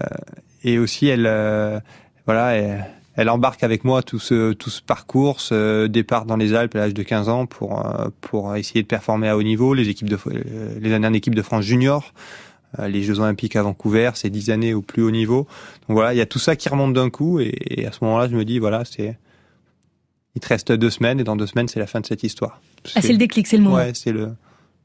et 0.64 0.78
aussi, 0.78 1.08
elle, 1.08 1.26
euh, 1.26 1.80
voilà, 2.26 2.56
elle, 2.56 2.86
elle, 3.16 3.30
embarque 3.30 3.64
avec 3.64 3.84
moi 3.84 4.02
tout 4.02 4.20
ce, 4.20 4.54
tout 4.54 4.70
ce 4.70 4.82
parcours, 4.82 5.42
ce 5.42 5.88
départ 5.88 6.26
dans 6.26 6.38
les 6.38 6.54
Alpes 6.54 6.76
à 6.76 6.80
l'âge 6.80 6.94
de 6.94 7.04
15 7.04 7.30
ans 7.30 7.46
pour, 7.46 7.84
pour 8.22 8.56
essayer 8.56 8.82
de 8.82 8.88
performer 8.88 9.30
à 9.30 9.38
haut 9.38 9.44
niveau, 9.44 9.74
les 9.74 9.90
équipes 9.90 10.10
de, 10.10 10.18
les 10.80 10.94
années 10.94 11.08
en 11.08 11.14
équipe 11.14 11.36
de 11.36 11.42
France 11.42 11.66
junior, 11.66 12.14
les 12.80 13.04
Jeux 13.04 13.20
Olympiques 13.20 13.56
à 13.56 13.62
Vancouver, 13.62 14.12
ces 14.16 14.30
10 14.30 14.50
années 14.50 14.74
au 14.74 14.82
plus 14.82 15.04
haut 15.04 15.12
niveau. 15.12 15.48
Donc 15.88 15.96
voilà, 15.96 16.14
il 16.14 16.18
y 16.18 16.22
a 16.22 16.26
tout 16.26 16.40
ça 16.40 16.56
qui 16.56 16.70
remonte 16.70 16.94
d'un 16.94 17.10
coup 17.10 17.40
et, 17.40 17.54
et, 17.70 17.86
à 17.86 17.92
ce 17.92 18.04
moment-là, 18.04 18.28
je 18.28 18.36
me 18.36 18.46
dis, 18.46 18.58
voilà, 18.58 18.84
c'est, 18.84 19.18
il 20.36 20.42
te 20.42 20.48
reste 20.48 20.72
deux 20.72 20.90
semaines 20.90 21.20
et 21.20 21.24
dans 21.24 21.36
deux 21.36 21.46
semaines, 21.46 21.68
c'est 21.68 21.80
la 21.80 21.88
fin 21.88 22.00
de 22.00 22.06
cette 22.06 22.24
histoire. 22.24 22.60
Ah, 22.96 23.02
c'est 23.02 23.12
le 23.12 23.18
déclic, 23.18 23.46
c'est 23.48 23.58
le 23.58 23.64
moment. 23.64 23.76
Ouais, 23.76 23.92
c'est 23.94 24.12
le, 24.12 24.32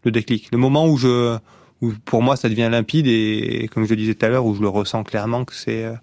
le 0.04 0.10
déclic. 0.10 0.50
Le 0.52 0.58
moment 0.58 0.86
où 0.86 0.96
je, 0.96 1.38
où 1.80 1.92
pour 2.04 2.22
moi 2.22 2.36
ça 2.36 2.48
devient 2.48 2.68
limpide 2.70 3.06
et, 3.06 3.68
comme 3.72 3.84
je 3.84 3.90
le 3.90 3.96
disais 3.96 4.14
tout 4.14 4.26
à 4.26 4.28
l'heure 4.28 4.46
où 4.46 4.54
je 4.54 4.60
le 4.60 4.68
ressens 4.68 5.04
clairement 5.04 5.44
que 5.44 5.54
c'est 5.54 5.84
euh, 5.84 5.94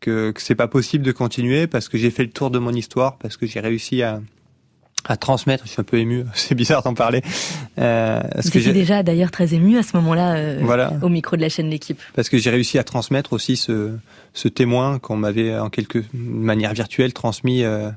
que, 0.00 0.30
que 0.32 0.40
c'est 0.42 0.54
pas 0.54 0.68
possible 0.68 1.04
de 1.04 1.12
continuer 1.12 1.66
parce 1.66 1.88
que 1.88 1.98
j'ai 1.98 2.10
fait 2.10 2.24
le 2.24 2.30
tour 2.30 2.50
de 2.50 2.58
mon 2.58 2.72
histoire 2.72 3.18
parce 3.18 3.36
que 3.36 3.46
j'ai 3.46 3.60
réussi 3.60 4.02
à 4.02 4.20
à 5.06 5.16
transmettre, 5.16 5.64
je 5.66 5.70
suis 5.70 5.80
un 5.80 5.84
peu 5.84 5.98
ému, 5.98 6.24
c'est 6.34 6.54
bizarre 6.54 6.82
d'en 6.82 6.94
parler. 6.94 7.22
Euh, 7.78 8.20
Vous 8.42 8.58
étiez 8.58 8.72
déjà 8.72 9.02
d'ailleurs 9.02 9.30
très 9.30 9.54
ému 9.54 9.76
à 9.76 9.82
ce 9.82 9.96
moment-là 9.96 10.34
euh, 10.36 10.60
voilà. 10.62 10.94
au 11.02 11.08
micro 11.08 11.36
de 11.36 11.42
la 11.42 11.48
chaîne 11.48 11.68
L'équipe. 11.68 12.00
Parce 12.14 12.28
que 12.28 12.38
j'ai 12.38 12.50
réussi 12.50 12.78
à 12.78 12.84
transmettre 12.84 13.32
aussi 13.32 13.56
ce, 13.56 13.96
ce 14.32 14.48
témoin 14.48 14.98
qu'on 14.98 15.16
m'avait 15.16 15.56
en 15.58 15.68
quelque 15.68 16.02
manière 16.14 16.72
virtuelle 16.72 17.12
transmis 17.12 17.64
euh, 17.64 17.90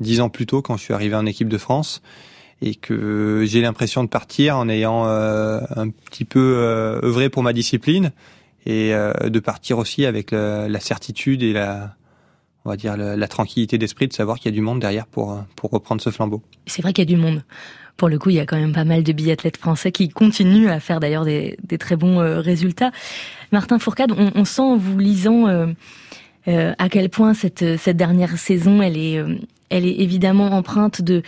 dix 0.00 0.20
ans 0.20 0.28
plus 0.28 0.46
tôt 0.46 0.62
quand 0.62 0.76
je 0.76 0.84
suis 0.84 0.94
arrivé 0.94 1.14
en 1.16 1.26
équipe 1.26 1.48
de 1.48 1.58
France 1.58 2.02
et 2.62 2.74
que 2.74 3.44
j'ai 3.46 3.60
l'impression 3.60 4.04
de 4.04 4.08
partir 4.08 4.56
en 4.56 4.68
ayant 4.68 5.06
euh, 5.06 5.60
un 5.76 5.90
petit 5.90 6.24
peu 6.24 6.54
euh, 6.56 7.00
œuvré 7.02 7.28
pour 7.28 7.42
ma 7.42 7.52
discipline 7.52 8.12
et 8.64 8.94
euh, 8.94 9.12
de 9.28 9.40
partir 9.40 9.78
aussi 9.78 10.06
avec 10.06 10.30
la, 10.30 10.80
certitude 10.80 11.42
et 11.42 11.52
la 11.52 11.96
on 12.64 12.70
va 12.70 12.76
dire 12.76 12.96
la 12.96 13.28
tranquillité 13.28 13.76
d'esprit 13.76 14.06
de 14.06 14.12
savoir 14.12 14.38
qu'il 14.38 14.52
y 14.52 14.54
a 14.54 14.56
du 14.56 14.60
monde 14.60 14.78
derrière 14.78 15.06
pour 15.06 15.42
pour 15.56 15.70
reprendre 15.70 16.00
ce 16.00 16.10
flambeau. 16.10 16.42
C'est 16.66 16.80
vrai 16.80 16.92
qu'il 16.92 17.02
y 17.02 17.12
a 17.12 17.16
du 17.16 17.20
monde. 17.20 17.42
Pour 17.96 18.08
le 18.08 18.18
coup, 18.18 18.30
il 18.30 18.36
y 18.36 18.40
a 18.40 18.46
quand 18.46 18.56
même 18.56 18.72
pas 18.72 18.84
mal 18.84 19.02
de 19.02 19.12
biathlètes 19.12 19.56
français 19.56 19.92
qui 19.92 20.08
continuent 20.08 20.70
à 20.70 20.80
faire 20.80 20.98
d'ailleurs 20.98 21.24
des, 21.24 21.56
des, 21.62 21.78
très 21.78 21.96
bons 21.96 22.20
euh, 22.20 22.40
résultats. 22.40 22.90
Martin 23.52 23.78
Fourcade, 23.78 24.12
on, 24.16 24.32
on, 24.34 24.44
sent 24.44 24.62
en 24.62 24.76
vous 24.76 24.98
lisant 24.98 25.46
euh, 25.46 25.66
euh, 26.48 26.72
à 26.78 26.88
quel 26.88 27.10
point 27.10 27.34
cette, 27.34 27.76
cette 27.78 27.96
dernière 27.96 28.38
saison, 28.38 28.82
elle 28.82 28.96
est, 28.96 29.22
elle 29.68 29.86
est 29.86 30.00
évidemment 30.00 30.52
empreinte 30.52 31.02
de, 31.02 31.22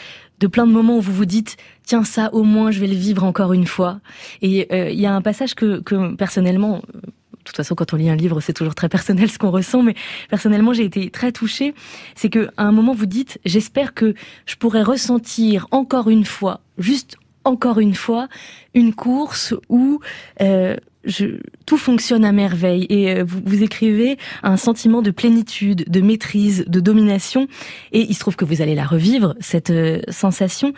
de 0.45 0.49
plein 0.49 0.67
de 0.67 0.73
moments 0.73 0.99
où 0.99 1.01
vous 1.01 1.15
vous 1.15 1.25
dites 1.25 1.57
tiens 1.85 2.05
ça 2.05 2.29
au 2.35 2.43
moins 2.43 2.71
je 2.71 2.79
vais 2.79 2.87
le 2.87 2.95
vivre 2.95 3.25
encore 3.25 3.55
une 3.55 3.67
fois. 3.67 4.01
Et 4.43 4.69
euh, 4.73 4.91
il 4.91 5.01
y 5.01 5.07
a 5.07 5.15
un 5.15 5.23
passage 5.23 5.55
que, 5.55 5.81
que 5.81 6.15
personnellement 6.17 6.83
euh, 6.95 7.01
de 7.45 7.51
toute 7.51 7.57
façon, 7.57 7.75
quand 7.75 7.93
on 7.93 7.97
lit 7.97 8.09
un 8.09 8.17
livre, 8.17 8.41
c'est 8.41 8.55
toujours 8.55 8.75
très 8.75 8.89
personnel 8.89 9.31
ce 9.31 9.39
qu'on 9.39 9.51
ressent, 9.51 9.83
mais 9.83 9.95
personnellement, 10.31 10.73
j'ai 10.73 10.85
été 10.85 11.11
très 11.11 11.31
touchée. 11.31 11.75
C'est 12.15 12.31
que, 12.31 12.49
à 12.57 12.63
un 12.63 12.73
moment, 12.73 12.95
vous 12.95 13.05
dites, 13.05 13.39
j'espère 13.45 13.93
que 13.93 14.15
je 14.47 14.57
pourrais 14.57 14.83
ressentir 14.83 15.67
encore 15.71 16.09
une 16.09 16.25
fois, 16.25 16.61
juste 16.79 17.19
encore 17.45 17.81
une 17.81 17.95
fois, 17.95 18.29
une 18.73 18.95
course 18.95 19.55
où 19.69 20.01
euh, 20.41 20.77
je, 21.05 21.39
tout 21.67 21.77
fonctionne 21.77 22.25
à 22.25 22.33
merveille 22.33 22.87
et 22.89 23.15
euh, 23.15 23.25
vous, 23.25 23.41
vous, 23.45 23.63
écrivez 23.63 24.19
un 24.43 24.57
sentiment 24.57 25.03
de 25.03 25.11
plénitude, 25.11 25.85
de 25.89 26.01
maîtrise, 26.01 26.65
de 26.67 26.81
domination 26.81 27.49
et 27.93 28.01
il 28.01 28.15
se 28.15 28.21
trouve 28.21 28.37
que 28.37 28.45
vous 28.45 28.63
allez 28.63 28.75
la 28.75 28.85
revivre 28.85 29.35
cette 29.41 29.71
euh, 29.71 30.01
sensation. 30.09 30.73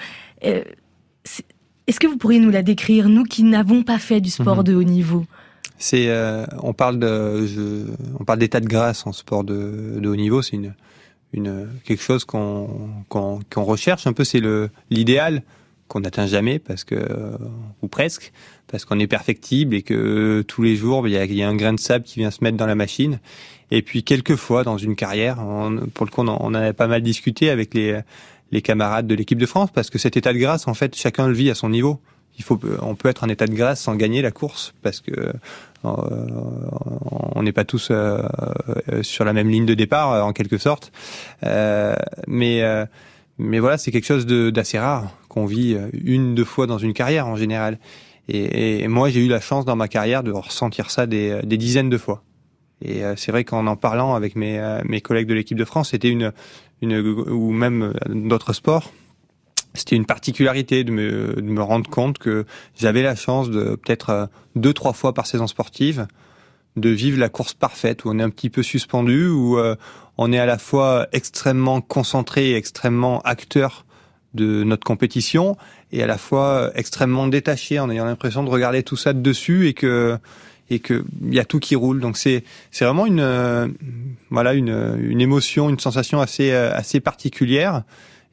Euh, 0.45 0.63
est-ce 1.87 2.01
que 2.01 2.07
vous 2.07 2.17
pourriez 2.17 2.41
nous 2.41 2.51
la 2.51 2.63
décrire, 2.63 3.09
nous 3.09 3.25
qui 3.25 3.43
n'avons 3.45 3.83
pas 3.83 3.99
fait 3.99 4.21
du 4.21 4.31
sport 4.31 4.59
mmh. 4.59 4.65
de 4.65 4.75
haut 4.75 4.83
niveau? 4.83 5.25
C'est, 5.79 6.11
on 6.63 6.73
parle 6.73 6.99
de, 6.99 7.47
je, 7.47 7.85
on 8.19 8.25
parle 8.25 8.39
d'état 8.39 8.61
de 8.61 8.67
grâce 8.67 9.07
en 9.07 9.13
sport 9.13 9.45
de, 9.45 9.99
de 10.01 10.09
haut 10.09 10.17
niveau. 10.17 10.41
C'est 10.41 10.57
une, 10.57 10.75
une 11.35 11.69
quelque 11.85 12.03
chose 12.03 12.25
qu'on 12.25 12.89
qu'on 13.11 13.41
qu'on 13.53 13.63
recherche 13.63 14.07
un 14.07 14.15
peu. 14.15 14.25
C'est 14.25 14.41
le 14.41 14.71
l'idéal 14.89 15.43
qu'on 15.89 16.01
n'atteint 16.01 16.27
jamais 16.27 16.59
parce 16.59 16.85
que 16.85 16.97
ou 17.83 17.89
presque 17.89 18.33
parce 18.67 18.85
qu'on 18.85 18.99
est 18.99 19.07
perfectible 19.07 19.75
et 19.75 19.83
que 19.83 20.43
tous 20.47 20.63
les 20.63 20.77
jours 20.77 21.07
il 21.07 21.15
y, 21.15 21.17
a, 21.17 21.25
il 21.25 21.35
y, 21.35 21.43
a, 21.43 21.49
un 21.49 21.55
grain 21.55 21.73
de 21.73 21.81
sable 21.81 22.05
qui 22.05 22.21
vient 22.21 22.31
se 22.31 22.43
mettre 22.43 22.57
dans 22.57 22.67
la 22.67 22.75
machine 22.75 23.21
et 23.71 23.83
puis 23.83 24.03
quelquefois 24.03 24.65
dans 24.65 24.79
une 24.79 24.97
carrière 24.97 25.39
on, 25.41 25.87
pour 25.95 26.07
le 26.07 26.11
coup 26.11 26.23
on 26.23 26.29
en 26.29 26.55
avait 26.55 26.73
pas 26.73 26.87
mal 26.87 27.03
discuté 27.03 27.51
avec 27.51 27.75
les 27.75 28.01
les 28.53 28.63
camarades 28.63 29.07
de 29.07 29.15
l'équipe 29.15 29.39
de 29.39 29.47
France 29.47 29.71
parce 29.73 29.91
que 29.91 29.99
cet 29.99 30.17
état 30.17 30.33
de 30.33 30.39
grâce 30.39 30.69
en 30.69 30.75
fait 30.75 30.95
chacun 30.97 31.29
le 31.29 31.35
vit 31.35 31.51
à 31.51 31.55
son 31.55 31.69
niveau 31.69 32.01
il 32.39 32.45
faut, 32.45 32.61
on 32.83 32.95
peut 32.95 33.09
être 33.09 33.25
en 33.25 33.29
état 33.29 33.47
de 33.47 33.55
grâce 33.55 33.81
sans 33.81 33.95
gagner 33.95 34.21
la 34.21 34.31
course 34.31 34.75
parce 34.83 35.01
que 35.01 35.33
on 35.85 37.43
n'est 37.43 37.53
pas 37.53 37.65
tous 37.65 37.91
sur 39.03 39.25
la 39.25 39.33
même 39.33 39.49
ligne 39.49 39.65
de 39.65 39.73
départ 39.73 40.27
en 40.27 40.33
quelque 40.35 40.59
sorte. 40.59 40.93
mais 42.27 42.87
mais 43.39 43.59
voilà, 43.59 43.77
c'est 43.79 43.91
quelque 43.91 44.07
chose 44.07 44.27
d'assez 44.27 44.79
rare 44.79 45.11
qu'on 45.37 45.45
vit 45.45 45.77
une 45.93 46.35
deux 46.35 46.45
fois 46.45 46.67
dans 46.67 46.79
une 46.79 46.95
carrière 46.95 47.27
en 47.27 47.37
général. 47.37 47.79
Et, 48.29 48.89
moi, 48.89 49.11
j'ai 49.11 49.25
eu 49.25 49.29
la 49.29 49.41
chance 49.41 49.67
dans 49.67 49.77
ma 49.77 49.87
carrière 49.87 50.23
de 50.23 50.33
ressentir 50.33 50.91
ça 50.91 51.07
des, 51.07 51.41
des 51.45 51.59
dizaines 51.59 51.91
de 51.91 51.99
fois. 51.99 52.23
Et 52.83 53.05
euh, 53.05 53.15
c'est 53.17 53.33
vrai 53.33 53.45
qu'en 53.45 53.67
en 53.67 53.77
parlant 53.77 54.15
avec 54.15 54.37
mes, 54.37 54.59
euh, 54.59 55.01
collègues 55.03 55.29
de 55.29 55.35
l'équipe 55.35 55.59
de 55.59 55.65
France, 55.65 55.91
c'était 55.91 56.11
une, 56.11 56.33
ou 56.83 57.53
même 57.53 57.95
d'autres 58.09 58.53
sports, 58.53 58.91
c'était 59.75 59.97
une 59.97 60.07
particularité 60.07 60.85
de 60.85 60.91
me, 60.91 61.63
rendre 61.63 61.89
compte 61.89 62.19
que 62.19 62.47
j'avais 62.77 63.03
la 63.03 63.15
chance 63.15 63.51
de 63.51 63.77
peut-être 63.77 64.11
euh, 64.11 64.27
deux 64.55 64.73
trois 64.73 64.93
fois 64.93 65.15
par 65.15 65.27
saison 65.27 65.47
sportive 65.47 66.07
de 66.77 66.91
vivre 66.91 67.19
la 67.19 67.31
course 67.31 67.55
parfaite 67.55 68.05
où 68.05 68.11
on 68.11 68.19
est 68.19 68.23
un 68.23 68.31
petit 68.31 68.51
peu 68.51 68.63
suspendu 68.63 69.29
où 69.29 69.59
on 70.19 70.33
est 70.33 70.39
à 70.39 70.45
la 70.45 70.59
fois 70.59 71.07
extrêmement 71.13 71.81
concentré 71.81 72.55
extrêmement 72.55 73.23
acteur 73.23 73.86
de 74.37 74.63
notre 74.63 74.85
compétition 74.85 75.57
et 75.93 76.03
à 76.03 76.07
la 76.07 76.19
fois 76.19 76.71
extrêmement 76.75 77.27
détaché 77.27 77.81
en 77.81 77.91
ayant 77.91 78.05
l'impression 78.05 78.45
de 78.45 78.51
regarder 78.51 78.83
tout 78.83 78.97
ça 78.97 79.13
de 79.13 79.21
dessus 79.21 79.67
et 79.67 79.75
que 79.75 80.19
et 80.71 80.81
que 80.81 81.05
y 81.23 81.39
a 81.39 81.45
tout 81.45 81.59
qui 81.59 81.75
roule. 81.77 82.01
Donc 82.01 82.17
c'est 82.17 82.45
c'est 82.71 82.85
vraiment 82.85 83.07
une 83.07 83.21
euh, 83.21 83.67
voilà 84.31 84.55
une 84.55 84.97
une 85.01 85.21
émotion, 85.21 85.69
une 85.71 85.79
sensation 85.79 86.21
assez 86.21 86.53
euh, 86.53 86.75
assez 86.75 87.01
particulière. 87.01 87.83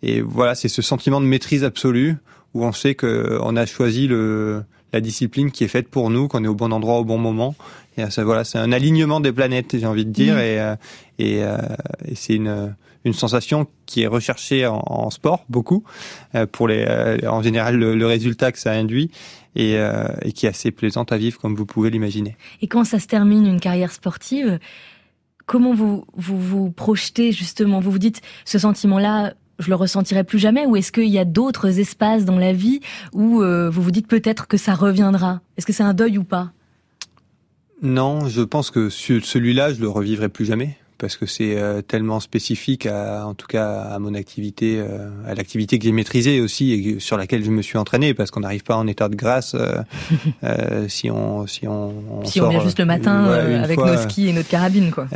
Et 0.02 0.22
voilà, 0.22 0.54
c'est 0.54 0.68
ce 0.68 0.82
sentiment 0.82 1.22
de 1.22 1.26
maîtrise 1.26 1.64
absolue 1.64 2.18
où 2.54 2.66
on 2.66 2.74
sait 2.74 2.94
que 2.94 3.40
on 3.42 3.56
a 3.56 3.66
choisi 3.66 4.08
le 4.08 4.64
la 4.94 5.02
discipline 5.02 5.52
qui 5.52 5.64
est 5.64 5.68
faite 5.68 5.90
pour 5.90 6.10
nous, 6.10 6.28
qu'on 6.28 6.44
est 6.44 6.48
au 6.48 6.56
bon 6.56 6.72
endroit 6.72 7.00
au 7.00 7.06
bon 7.06 7.18
moment. 7.18 7.56
Et 7.98 8.10
ça, 8.10 8.24
voilà, 8.24 8.44
c'est 8.44 8.58
un 8.58 8.72
alignement 8.72 9.20
des 9.20 9.32
planètes, 9.32 9.78
j'ai 9.78 9.86
envie 9.86 10.06
de 10.06 10.12
dire, 10.12 10.36
mmh. 10.36 10.40
et, 10.40 10.60
euh, 10.60 10.76
et, 11.20 11.38
et 12.12 12.16
c'est 12.16 12.36
une 12.36 12.74
une 13.06 13.14
sensation 13.14 13.68
qui 13.86 14.02
est 14.04 14.08
recherchée 14.08 14.66
en, 14.66 14.82
en 14.86 15.10
sport 15.10 15.46
beaucoup 15.50 15.84
euh, 16.36 16.46
pour 16.46 16.68
les 16.68 16.86
euh, 16.88 17.18
en 17.30 17.42
général 17.42 17.76
le, 17.76 18.06
résultat 18.06 18.52
que 18.52 18.60
ça 18.60 18.72
induit 18.72 19.12
et, 19.56 19.78
euh, 19.78 20.08
et 20.22 20.32
qui 20.32 20.46
est 20.46 20.50
assez 20.50 20.72
plaisante 20.72 21.12
à 21.12 21.18
vivre 21.18 21.40
comme 21.40 21.56
vous 21.56 21.66
pouvez 21.66 21.90
l'imaginer. 21.90 22.36
Et 22.62 22.68
quand 22.68 22.84
ça 22.84 23.00
se 23.00 23.08
termine 23.08 23.46
une 23.46 23.60
carrière 23.60 23.92
sportive, 23.92 24.60
comment 25.46 25.74
vous 25.74 26.06
vous 26.16 26.40
vous 26.40 26.72
projetez 26.72 27.32
justement? 27.32 27.80
Vous 27.80 27.92
vous 27.92 28.00
dites 28.00 28.22
ce 28.46 28.60
sentiment-là, 28.60 29.34
je 29.60 29.70
le 29.70 29.76
ressentirai 29.76 30.24
plus 30.24 30.40
jamais 30.40 30.66
ou 30.66 30.76
est-ce 30.76 30.92
qu'il 30.92 31.10
y 31.10 31.20
a 31.20 31.26
d'autres 31.26 31.80
espaces 31.80 32.26
dans 32.26 32.38
la 32.38 32.54
vie 32.54 32.80
où 33.14 33.44
vous 33.44 33.82
vous 33.82 33.92
dites 33.92 34.08
peut-être 34.08 34.48
que 34.48 34.58
ça 34.58 34.74
reviendra? 34.74 35.42
Est-ce 35.58 35.66
que 35.66 35.74
c'est 35.74 35.84
un 35.84 35.94
deuil 35.94 36.18
ou 36.18 36.24
pas? 36.24 36.52
Non, 37.82 38.28
je 38.28 38.42
pense 38.42 38.72
que 38.72 38.90
celui-là, 38.90 39.74
je 39.74 39.82
le 39.82 39.90
revivrai 39.90 40.30
plus 40.30 40.46
jamais 40.46 40.78
parce 41.04 41.18
que 41.18 41.26
c'est 41.26 41.58
euh, 41.58 41.82
tellement 41.82 42.22
spécifique, 42.22 42.86
à, 42.86 43.28
en 43.28 43.34
tout 43.34 43.46
cas 43.46 43.82
à 43.82 44.00
mon 44.00 44.14
activité, 44.14 44.80
euh, 44.80 45.10
à 45.28 45.36
l'activité 45.36 45.78
que 45.78 45.84
j'ai 45.84 45.92
maîtrisée 45.92 46.40
aussi 46.40 46.72
et 46.72 47.00
sur 47.02 47.18
laquelle 47.18 47.44
je 47.44 47.52
me 47.52 47.62
suis 47.62 47.78
entraîné, 47.78 48.14
parce 48.14 48.32
qu'on 48.32 48.40
n'arrive 48.40 48.64
pas 48.64 48.78
en 48.78 48.88
état 48.88 49.10
de 49.10 49.16
grâce 49.18 49.54
euh, 49.54 50.88
si 50.88 51.12
on 51.12 51.46
si 51.46 51.68
on, 51.68 52.24
si 52.24 52.40
on 52.40 52.48
vient 52.48 52.62
juste 52.62 52.80
le 52.80 52.86
matin 52.86 53.26
avec 53.26 53.78
nos 53.80 53.98
skis 53.98 54.30
et 54.30 54.34
notre 54.34 54.48
carabine 54.48 54.92
quoi. 54.92 55.08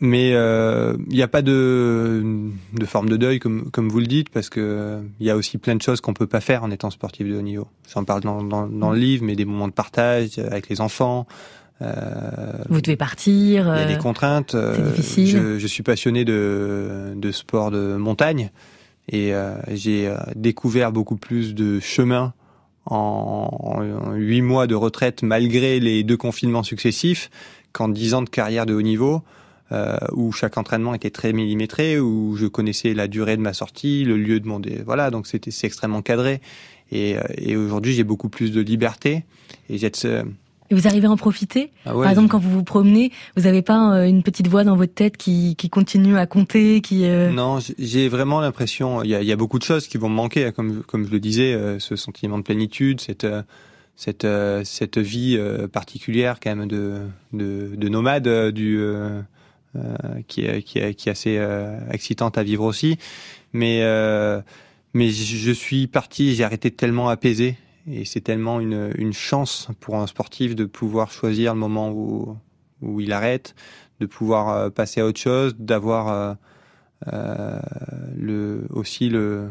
mais 0.00 0.30
il 0.30 1.14
n'y 1.14 1.22
a 1.22 1.28
pas 1.28 1.42
de 1.42 2.50
de 2.72 2.84
forme 2.84 3.08
de 3.08 3.16
deuil 3.16 3.38
comme 3.38 3.70
comme 3.70 3.88
vous 3.88 4.00
le 4.00 4.06
dites, 4.06 4.30
parce 4.30 4.50
que 4.50 4.98
il 5.20 5.26
y 5.28 5.30
a 5.30 5.36
aussi 5.36 5.58
plein 5.58 5.76
de 5.76 5.82
choses 5.82 6.00
qu'on 6.00 6.12
peut 6.12 6.26
pas 6.26 6.40
faire 6.40 6.64
en 6.64 6.72
étant 6.72 6.90
sportif 6.90 7.28
de 7.28 7.36
haut 7.36 7.42
niveau. 7.42 7.68
J'en 7.94 8.02
parle 8.02 8.22
dans, 8.22 8.42
dans, 8.42 8.66
dans 8.66 8.90
le 8.90 8.98
livre, 8.98 9.24
mais 9.24 9.36
des 9.36 9.44
moments 9.44 9.68
de 9.68 9.72
partage 9.72 10.40
avec 10.40 10.68
les 10.68 10.80
enfants. 10.80 11.28
Euh, 11.82 12.52
Vous 12.68 12.80
devez 12.80 12.96
partir. 12.96 13.72
Il 13.76 13.80
y 13.80 13.82
a 13.82 13.86
des 13.86 13.94
euh, 13.94 13.98
contraintes. 13.98 14.52
C'est 14.52 14.58
euh, 14.58 14.90
difficile. 14.90 15.28
Je, 15.28 15.58
je, 15.58 15.66
suis 15.66 15.82
passionné 15.82 16.24
de, 16.24 17.12
de 17.14 17.32
sport 17.32 17.70
de 17.70 17.96
montagne 17.96 18.50
et 19.10 19.32
j'ai 19.70 20.12
découvert 20.36 20.92
beaucoup 20.92 21.16
plus 21.16 21.54
de 21.54 21.80
chemins 21.80 22.34
en 22.84 23.80
huit 24.12 24.42
mois 24.42 24.66
de 24.66 24.74
retraite 24.74 25.22
malgré 25.22 25.80
les 25.80 26.04
deux 26.04 26.18
confinements 26.18 26.62
successifs 26.62 27.30
qu'en 27.72 27.88
dix 27.88 28.12
ans 28.12 28.20
de 28.20 28.28
carrière 28.28 28.66
de 28.66 28.74
haut 28.74 28.82
niveau. 28.82 29.22
Euh, 29.70 29.98
où 30.12 30.32
chaque 30.32 30.56
entraînement 30.56 30.94
était 30.94 31.10
très 31.10 31.34
millimétré, 31.34 32.00
où 32.00 32.36
je 32.36 32.46
connaissais 32.46 32.94
la 32.94 33.06
durée 33.06 33.36
de 33.36 33.42
ma 33.42 33.52
sortie, 33.52 34.02
le 34.02 34.16
lieu 34.16 34.40
de 34.40 34.48
mon 34.48 34.60
dé... 34.60 34.80
voilà, 34.82 35.10
donc 35.10 35.26
c'était 35.26 35.50
c'est 35.50 35.66
extrêmement 35.66 36.00
cadré. 36.00 36.40
Et, 36.90 37.16
et 37.36 37.54
aujourd'hui, 37.54 37.92
j'ai 37.92 38.02
beaucoup 38.02 38.30
plus 38.30 38.50
de 38.50 38.62
liberté 38.62 39.24
et 39.68 39.76
j'ai 39.76 39.90
et 40.70 40.74
vous 40.74 40.86
arrivez 40.86 41.06
à 41.06 41.10
en 41.10 41.16
profiter? 41.16 41.70
Ah 41.84 41.92
Par 41.92 42.08
exemple, 42.08 42.28
quand 42.28 42.38
vous 42.38 42.50
vous 42.50 42.64
promenez, 42.64 43.10
vous 43.36 43.44
n'avez 43.44 43.62
pas 43.62 43.94
euh, 43.94 44.06
une 44.06 44.22
petite 44.22 44.48
voix 44.48 44.64
dans 44.64 44.76
votre 44.76 44.94
tête 44.94 45.16
qui, 45.16 45.56
qui 45.56 45.70
continue 45.70 46.16
à 46.16 46.26
compter 46.26 46.80
qui 46.80 47.06
euh... 47.06 47.30
Non, 47.30 47.58
j'ai 47.78 48.08
vraiment 48.08 48.40
l'impression, 48.40 49.02
il 49.02 49.10
y 49.10 49.14
a, 49.14 49.22
y 49.22 49.32
a, 49.32 49.36
beaucoup 49.36 49.58
de 49.58 49.64
choses 49.64 49.88
qui 49.88 49.98
vont 49.98 50.08
me 50.08 50.14
manquer, 50.14 50.46
hein, 50.46 50.52
comme, 50.52 50.82
comme 50.82 51.06
je 51.06 51.10
le 51.10 51.20
disais, 51.20 51.54
euh, 51.54 51.78
ce 51.78 51.96
sentiment 51.96 52.38
de 52.38 52.42
plénitude, 52.42 53.00
cette, 53.00 53.26
cette, 53.96 54.26
cette 54.64 54.98
vie 54.98 55.38
particulière 55.72 56.38
quand 56.40 56.54
même 56.54 56.68
de, 56.68 56.98
de, 57.32 57.74
de 57.74 57.88
nomade 57.88 58.28
du, 58.50 58.80
qui, 60.28 60.44
est, 60.44 60.62
qui, 60.62 60.78
est, 60.78 60.94
qui 60.94 61.08
est 61.08 61.12
assez 61.12 61.40
excitante 61.90 62.38
à 62.38 62.42
vivre 62.42 62.64
aussi. 62.64 62.96
Mais, 63.52 63.82
mais 64.94 65.10
je 65.10 65.52
suis 65.52 65.88
parti, 65.88 66.34
j'ai 66.34 66.44
arrêté 66.44 66.70
tellement 66.70 67.08
apaisé 67.08 67.56
et 67.90 68.04
c'est 68.04 68.20
tellement 68.20 68.60
une, 68.60 69.12
chance 69.12 69.68
pour 69.80 69.96
un 69.96 70.06
sportif 70.06 70.54
de 70.54 70.64
pouvoir 70.64 71.10
choisir 71.10 71.54
le 71.54 71.60
moment 71.60 71.90
où, 71.90 72.36
où 72.82 73.00
il 73.00 73.12
arrête, 73.12 73.54
de 74.00 74.06
pouvoir 74.06 74.48
euh, 74.48 74.70
passer 74.70 75.00
à 75.00 75.06
autre 75.06 75.20
chose, 75.20 75.56
d'avoir 75.58 76.08
euh, 76.08 76.34
euh, 77.12 78.60
aussi 78.70 79.08
le, 79.08 79.50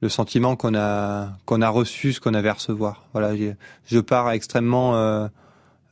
le 0.00 0.08
sentiment 0.08 0.56
qu'on 0.56 0.74
a 0.74 1.36
qu'on 1.44 1.60
a 1.60 1.68
reçu 1.68 2.12
ce 2.12 2.20
qu'on 2.20 2.34
avait 2.34 2.48
à 2.48 2.54
recevoir. 2.54 3.08
Voilà, 3.12 3.34
je 3.86 3.98
pars 3.98 4.30
extrêmement 4.30 5.28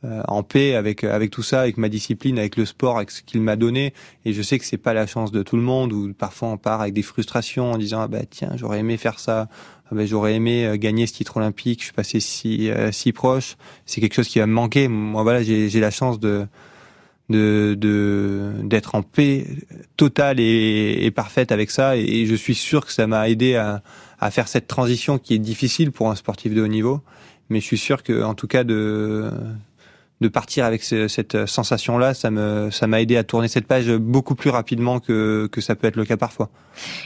en 0.02 0.42
paix 0.44 0.74
avec 0.76 1.02
avec 1.02 1.30
tout 1.30 1.42
ça, 1.42 1.62
avec 1.62 1.78
ma 1.78 1.88
discipline, 1.88 2.38
avec 2.38 2.56
le 2.56 2.64
sport, 2.66 2.98
avec 2.98 3.10
ce 3.10 3.22
qu'il 3.22 3.40
m'a 3.40 3.56
donné. 3.56 3.94
Et 4.24 4.32
je 4.32 4.42
sais 4.42 4.58
que 4.58 4.64
c'est 4.64 4.76
pas 4.76 4.94
la 4.94 5.06
chance 5.06 5.32
de 5.32 5.42
tout 5.42 5.56
le 5.56 5.62
monde. 5.62 5.92
Ou 5.92 6.12
parfois 6.14 6.48
on 6.48 6.58
part 6.58 6.82
avec 6.82 6.94
des 6.94 7.02
frustrations 7.02 7.72
en 7.72 7.78
disant 7.78 8.02
ah 8.02 8.08
bah 8.08 8.24
tiens 8.30 8.52
j'aurais 8.54 8.78
aimé 8.78 8.96
faire 8.96 9.18
ça, 9.18 9.48
ah 9.90 9.94
bah, 9.94 10.04
j'aurais 10.04 10.34
aimé 10.34 10.66
euh, 10.66 10.76
gagner 10.76 11.06
ce 11.06 11.12
titre 11.14 11.36
olympique, 11.36 11.80
je 11.80 11.84
suis 11.86 11.92
passé 11.92 12.20
si 12.20 12.70
euh, 12.70 12.90
si 12.92 13.12
proche. 13.12 13.56
C'est 13.86 14.00
quelque 14.00 14.14
chose 14.14 14.28
qui 14.28 14.38
va 14.40 14.46
me 14.46 14.52
manquer. 14.52 14.88
Moi 14.88 15.22
voilà 15.22 15.42
j'ai 15.42 15.68
j'ai 15.68 15.80
la 15.80 15.90
chance 15.90 16.18
de 16.18 16.46
de 17.28 18.52
d'être 18.62 18.94
en 18.94 19.02
paix 19.02 19.46
totale 19.96 20.38
et, 20.38 21.04
et, 21.04 21.10
parfaite 21.10 21.50
avec 21.50 21.72
ça 21.72 21.96
et, 21.96 22.24
je 22.24 22.34
suis 22.36 22.54
sûr 22.54 22.86
que 22.86 22.92
ça 22.92 23.08
m'a 23.08 23.28
aidé 23.28 23.56
à, 23.56 23.82
à 24.20 24.30
faire 24.30 24.46
cette 24.46 24.68
transition 24.68 25.18
qui 25.18 25.34
est 25.34 25.38
difficile 25.38 25.90
pour 25.90 26.08
un 26.08 26.14
sportif 26.14 26.54
de 26.54 26.62
haut 26.62 26.68
niveau 26.68 27.00
mais 27.50 27.58
je 27.58 27.64
suis 27.64 27.78
sûr 27.78 28.04
que 28.04 28.22
en 28.22 28.34
tout 28.34 28.46
cas 28.46 28.62
de 28.62 29.28
de 30.20 30.28
partir 30.28 30.64
avec 30.64 30.82
cette 30.82 31.46
sensation-là, 31.46 32.14
ça 32.14 32.30
me 32.30 32.70
ça 32.70 32.86
m'a 32.86 33.02
aidé 33.02 33.16
à 33.16 33.24
tourner 33.24 33.48
cette 33.48 33.66
page 33.66 33.90
beaucoup 33.90 34.34
plus 34.34 34.50
rapidement 34.50 34.98
que 34.98 35.48
que 35.52 35.60
ça 35.60 35.74
peut 35.76 35.86
être 35.86 35.96
le 35.96 36.04
cas 36.04 36.16
parfois. 36.16 36.50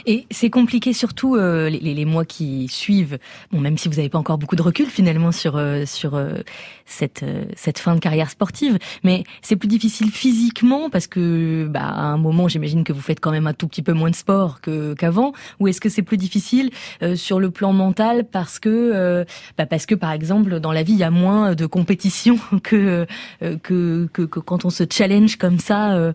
Et 0.05 0.25
c'est 0.31 0.49
compliqué 0.49 0.93
surtout 0.93 1.35
euh, 1.35 1.69
les, 1.69 2.05
mois 2.05 2.25
qui 2.25 2.67
suivent. 2.67 3.19
Bon, 3.51 3.59
même 3.59 3.77
si 3.77 3.87
vous 3.87 3.95
n'avez 3.95 4.09
pas 4.09 4.17
encore 4.17 4.37
beaucoup 4.37 4.55
de 4.55 4.61
recul 4.61 4.87
finalement 4.87 5.31
sur 5.31 5.55
euh, 5.55 5.85
sur 5.85 6.15
euh, 6.15 6.39
cette 6.85 7.23
cette 7.55 7.79
fin 7.79 7.95
de 7.95 7.99
carrière 7.99 8.29
sportive, 8.29 8.77
mais 9.03 9.23
c'est 9.41 9.55
plus 9.55 9.67
difficile 9.67 10.11
physiquement 10.11 10.89
parce 10.89 11.07
que 11.07 11.67
bah 11.69 11.81
à 11.81 12.01
un 12.01 12.17
moment 12.17 12.47
j'imagine 12.47 12.83
que 12.83 12.93
vous 12.93 13.01
faites 13.01 13.19
quand 13.19 13.31
même 13.31 13.47
un 13.47 13.53
tout 13.53 13.67
petit 13.67 13.81
peu 13.81 13.93
moins 13.93 14.09
de 14.09 14.15
sport 14.15 14.59
qu'avant. 14.97 15.33
Ou 15.59 15.67
est-ce 15.67 15.81
que 15.81 15.89
c'est 15.89 16.01
plus 16.01 16.17
difficile 16.17 16.71
sur 17.15 17.39
le 17.39 17.51
plan 17.51 17.73
mental 17.73 18.25
parce 18.25 18.59
que 18.59 19.25
bah 19.57 19.65
parce 19.65 19.85
que 19.85 19.95
par 19.95 20.11
exemple 20.11 20.59
dans 20.59 20.71
la 20.71 20.83
vie 20.83 20.93
il 20.93 20.99
y 20.99 21.03
a 21.03 21.11
moins 21.11 21.55
de 21.55 21.65
compétition 21.65 22.37
que 22.63 23.00
euh, 23.43 23.57
que, 23.57 24.07
que, 24.13 24.23
que, 24.23 24.39
quand 24.39 24.65
on 24.65 24.69
se 24.69 24.83
challenge 24.89 25.37
comme 25.37 25.59
ça 25.59 25.93
euh, 25.93 26.13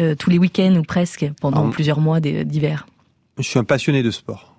euh, 0.00 0.14
tous 0.14 0.30
les 0.30 0.38
week-ends 0.38 0.76
ou 0.76 0.82
presque 0.82 1.26
pendant 1.40 1.70
plusieurs 1.70 2.00
mois 2.00 2.20
d'hiver. 2.20 2.86
Je 3.38 3.44
suis 3.44 3.58
un 3.58 3.64
passionné 3.64 4.02
de 4.02 4.10
sport 4.10 4.51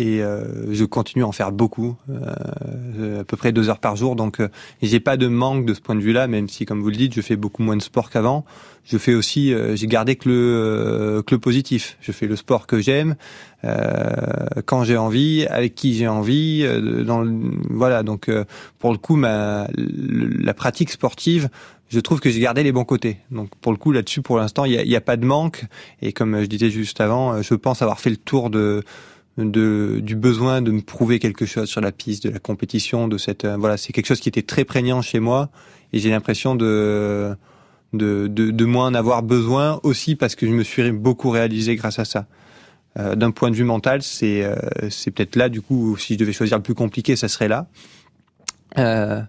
et 0.00 0.22
euh, 0.22 0.72
je 0.72 0.84
continue 0.86 1.24
à 1.24 1.26
en 1.26 1.32
faire 1.32 1.52
beaucoup, 1.52 1.94
euh, 2.08 3.20
à 3.20 3.24
peu 3.24 3.36
près 3.36 3.52
deux 3.52 3.68
heures 3.68 3.78
par 3.78 3.96
jour. 3.96 4.16
Donc, 4.16 4.40
euh, 4.40 4.48
j'ai 4.80 4.98
pas 4.98 5.18
de 5.18 5.28
manque 5.28 5.66
de 5.66 5.74
ce 5.74 5.80
point 5.82 5.94
de 5.94 6.00
vue-là, 6.00 6.26
même 6.26 6.48
si, 6.48 6.64
comme 6.64 6.80
vous 6.80 6.88
le 6.88 6.96
dites, 6.96 7.14
je 7.14 7.20
fais 7.20 7.36
beaucoup 7.36 7.62
moins 7.62 7.76
de 7.76 7.82
sport 7.82 8.08
qu'avant. 8.08 8.46
Je 8.82 8.96
fais 8.96 9.12
aussi, 9.12 9.54
j'ai 9.74 9.86
gardé 9.86 10.16
que 10.16 10.26
le 10.28 11.22
que 11.24 11.34
le 11.34 11.38
positif. 11.38 11.98
Je 12.00 12.12
fais 12.12 12.26
le 12.26 12.34
sport 12.34 12.66
que 12.66 12.80
j'aime, 12.80 13.14
quand 14.64 14.84
j'ai 14.84 14.96
envie, 14.96 15.46
avec 15.50 15.74
qui 15.74 15.94
j'ai 15.94 16.08
envie. 16.08 16.66
dans 17.04 17.24
voilà. 17.68 18.02
Donc, 18.02 18.30
pour 18.78 18.92
le 18.92 18.98
coup, 18.98 19.16
ma 19.16 19.68
la 19.76 20.54
pratique 20.54 20.90
sportive, 20.90 21.50
je 21.90 22.00
trouve 22.00 22.20
que 22.20 22.30
j'ai 22.30 22.40
gardé 22.40 22.62
les 22.62 22.72
bons 22.72 22.86
côtés. 22.86 23.18
Donc 23.30 23.50
pour 23.60 23.70
le 23.70 23.78
coup 23.78 23.92
là-dessus, 23.92 24.22
pour 24.22 24.38
l'instant, 24.38 24.64
il 24.64 24.82
n'y 24.82 24.94
a, 24.94 24.98
a, 24.98 25.02
pas 25.02 25.18
de 25.18 25.26
manque. 25.26 25.66
Et 26.00 26.12
comme 26.12 26.40
je 26.40 26.46
disais 26.46 26.70
juste 26.70 27.02
avant, 27.02 27.42
je 27.42 27.54
pense 27.54 27.82
avoir 27.82 28.00
fait 28.00 28.10
le 28.10 28.16
tour 28.16 28.48
de 28.48 28.82
de 29.38 30.00
du 30.02 30.16
besoin 30.16 30.60
de 30.60 30.70
me 30.70 30.80
prouver 30.80 31.18
quelque 31.18 31.46
chose 31.46 31.68
sur 31.68 31.80
la 31.80 31.92
piste, 31.92 32.24
de 32.24 32.30
la 32.30 32.38
compétition, 32.38 33.08
de 33.08 33.18
cette 33.18 33.46
voilà, 33.46 33.76
c'est 33.76 33.92
quelque 33.92 34.06
chose 34.06 34.20
qui 34.20 34.28
était 34.28 34.42
très 34.42 34.64
prégnant 34.64 35.02
chez 35.02 35.20
moi 35.20 35.50
et 35.92 35.98
j'ai 35.98 36.10
l'impression 36.10 36.54
de 36.54 37.34
de, 37.92 38.28
de, 38.28 38.50
de 38.50 38.64
moins 38.64 38.86
en 38.86 38.94
avoir 38.94 39.22
besoin 39.22 39.80
aussi 39.82 40.14
parce 40.14 40.34
que 40.34 40.46
je 40.46 40.52
me 40.52 40.62
suis 40.62 40.92
beaucoup 40.92 41.30
réalisé 41.30 41.76
grâce 41.76 41.98
à 41.98 42.04
ça. 42.04 42.26
Euh, 42.98 43.14
D'un 43.14 43.30
point 43.30 43.50
de 43.50 43.56
vue 43.56 43.64
mental, 43.64 44.02
c'est 44.02 44.44
euh, 44.44 44.56
c'est 44.90 45.10
peut-être 45.10 45.36
là 45.36 45.48
du 45.48 45.60
coup 45.60 45.96
si 45.96 46.14
je 46.14 46.18
devais 46.18 46.32
choisir 46.32 46.56
le 46.56 46.62
plus 46.62 46.74
compliqué, 46.74 47.16
ça 47.16 47.28
serait 47.28 47.48
là. 47.48 47.68
Euh, 48.78 49.20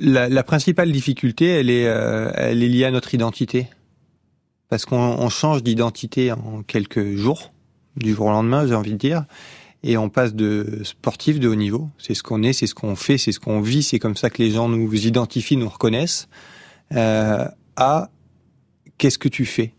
la, 0.00 0.28
la, 0.28 0.42
principale 0.42 0.92
difficulté, 0.92 1.46
elle 1.46 1.70
est 1.70 1.86
euh, 1.86 2.30
elle 2.34 2.62
est 2.62 2.68
liée 2.68 2.84
à 2.84 2.90
notre 2.90 3.14
identité 3.14 3.68
parce 4.68 4.84
qu'on 4.84 5.28
change 5.28 5.62
d'identité 5.62 6.32
en 6.32 6.62
quelques 6.66 7.16
jours, 7.16 7.52
du 7.96 8.14
jour 8.14 8.26
au 8.26 8.30
lendemain, 8.30 8.66
j'ai 8.66 8.74
envie 8.74 8.92
de 8.92 8.98
dire. 8.98 9.24
Et 9.82 9.96
on 9.96 10.08
passe 10.08 10.34
de 10.34 10.80
sportif 10.82 11.38
de 11.38 11.48
haut 11.48 11.54
niveau, 11.54 11.88
c'est 11.98 12.14
ce 12.14 12.22
qu'on 12.22 12.42
est, 12.42 12.52
c'est 12.52 12.66
ce 12.66 12.74
qu'on 12.74 12.96
fait, 12.96 13.18
c'est 13.18 13.32
ce 13.32 13.38
qu'on 13.38 13.60
vit, 13.60 13.82
c'est 13.82 13.98
comme 13.98 14.16
ça 14.16 14.30
que 14.30 14.42
les 14.42 14.50
gens 14.50 14.68
nous 14.68 15.06
identifient, 15.06 15.56
nous 15.56 15.68
reconnaissent, 15.68 16.28
euh, 16.94 17.46
à 17.76 18.10
qu'est-ce 18.98 19.18
que 19.18 19.28
tu 19.28 19.44
fais 19.44 19.75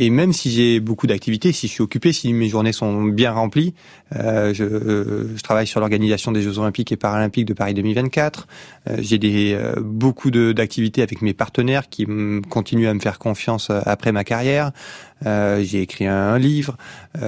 et 0.00 0.10
même 0.10 0.32
si 0.32 0.52
j'ai 0.52 0.78
beaucoup 0.78 1.08
d'activités, 1.08 1.50
si 1.50 1.66
je 1.66 1.72
suis 1.72 1.82
occupé, 1.82 2.12
si 2.12 2.32
mes 2.32 2.48
journées 2.48 2.72
sont 2.72 3.02
bien 3.02 3.32
remplies, 3.32 3.74
euh, 4.14 4.54
je, 4.54 5.34
je, 5.36 5.42
travaille 5.42 5.66
sur 5.66 5.80
l'organisation 5.80 6.30
des 6.30 6.40
Jeux 6.40 6.60
Olympiques 6.60 6.92
et 6.92 6.96
Paralympiques 6.96 7.46
de 7.46 7.52
Paris 7.52 7.74
2024. 7.74 8.46
Euh, 8.88 8.96
j'ai 9.00 9.18
des 9.18 9.54
euh, 9.54 9.74
beaucoup 9.80 10.30
d'activités 10.30 11.02
avec 11.02 11.20
mes 11.20 11.34
partenaires 11.34 11.88
qui 11.88 12.06
continuent 12.48 12.86
à 12.86 12.94
me 12.94 13.00
faire 13.00 13.18
confiance 13.18 13.70
euh, 13.70 13.80
après 13.86 14.12
ma 14.12 14.22
carrière. 14.22 14.70
Euh, 15.26 15.64
j'ai 15.64 15.82
écrit 15.82 16.06
un, 16.06 16.38
livre. 16.38 16.76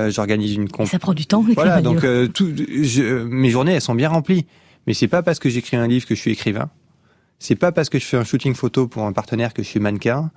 J'organise 0.09 0.55
une. 0.55 0.69
Ça 0.87 1.01
prend 1.01 1.13
du 1.13 1.27
temps. 1.27 1.45
Voilà, 1.55 1.83
donc 1.83 2.07
tout, 2.33 2.55
je, 2.57 3.25
mes 3.25 3.51
journées 3.51 3.73
elles 3.73 3.81
sont 3.81 3.97
bien 3.97 4.11
remplies. 4.11 4.47
Mais 4.87 4.95
c'est 4.95 5.09
pas 5.09 5.23
parce 5.25 5.41
que 5.41 5.49
j'écris 5.49 5.77
un 5.77 5.89
livre 5.89 6.07
que 6.07 6.15
je 6.15 6.21
suis 6.21 6.31
écrivain. 6.31 6.71
C'est 7.41 7.57
pas 7.57 7.73
parce 7.73 7.89
que 7.89 7.99
je 7.99 8.05
fais 8.05 8.17
un 8.17 8.25
shooting 8.25 8.55
photo 8.55 8.87
pour 8.87 9.03
un 9.03 9.13
partenaire 9.13 9.53
que 9.55 9.65
je 9.65 9.69
suis 9.69 9.81
mannequin. 9.81 10.31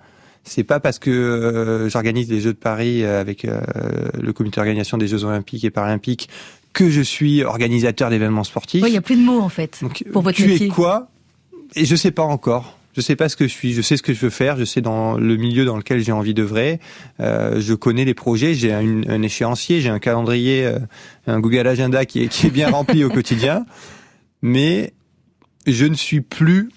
C'est 0.44 0.64
pas 0.64 0.80
parce 0.80 1.00
que 1.00 1.10
euh, 1.10 1.90
j'organise 1.90 2.30
les 2.30 2.42
Jeux 2.42 2.54
de 2.54 2.58
Paris 2.58 3.04
euh, 3.04 3.22
avec 3.22 3.46
euh, 3.46 3.62
le 4.22 4.34
comité 4.34 4.58
d'organisation 4.58 4.98
des 4.98 5.08
Jeux 5.08 5.24
Olympiques 5.24 5.64
et 5.64 5.70
Paralympiques 5.70 6.30
que 6.74 6.90
je 6.90 7.02
suis 7.02 7.44
organisateur 7.44 8.10
d'événements 8.10 8.44
sportifs. 8.44 8.84
Oui, 8.84 8.90
il 8.90 8.94
y 8.94 8.98
a 8.98 9.02
plus 9.02 9.16
de 9.16 9.22
mots 9.22 9.40
en 9.40 9.50
fait 9.50 9.80
pour 10.12 10.22
votre 10.22 10.36
tu 10.36 10.48
métier. 10.48 10.66
es 10.68 10.70
quoi? 10.70 11.08
Et 11.76 11.86
je 11.86 11.96
sais 11.96 12.12
pas 12.12 12.24
encore. 12.24 12.78
Je 12.96 13.02
sais 13.02 13.16
pas 13.16 13.30
ce 13.30 13.36
que 13.36 13.48
je 13.48 13.54
suis. 13.54 13.74
Je 13.74 13.82
sais 13.82 13.96
ce 13.96 14.04
que 14.04 14.14
je 14.14 14.20
veux 14.20 14.30
faire. 14.30 14.58
Je 14.58 14.66
sais 14.66 14.82
dans 14.82 15.18
le 15.18 15.36
milieu 15.38 15.66
dans 15.66 15.78
lequel 15.78 16.04
j'ai 16.04 16.12
envie 16.12 16.34
d'œuvrer. 16.34 16.80
Euh, 17.20 17.60
je 17.60 17.74
connais 17.74 18.06
les 18.06 18.14
projets. 18.14 18.54
J'ai 18.54 18.74
un, 18.74 19.02
un, 19.08 19.22
échéancier. 19.22 19.82
J'ai 19.82 19.90
un 19.90 20.00
calendrier, 20.00 20.72
un 21.26 21.40
Google 21.40 21.68
Agenda 21.68 22.06
qui 22.06 22.24
est, 22.24 22.28
qui 22.28 22.48
est 22.48 22.52
bien 22.52 22.70
rempli 22.70 23.04
au 23.04 23.10
quotidien. 23.10 23.66
Mais 24.44 24.94
je 25.66 25.86
ne 25.86 25.96
suis 25.96 26.22
plus 26.22 26.70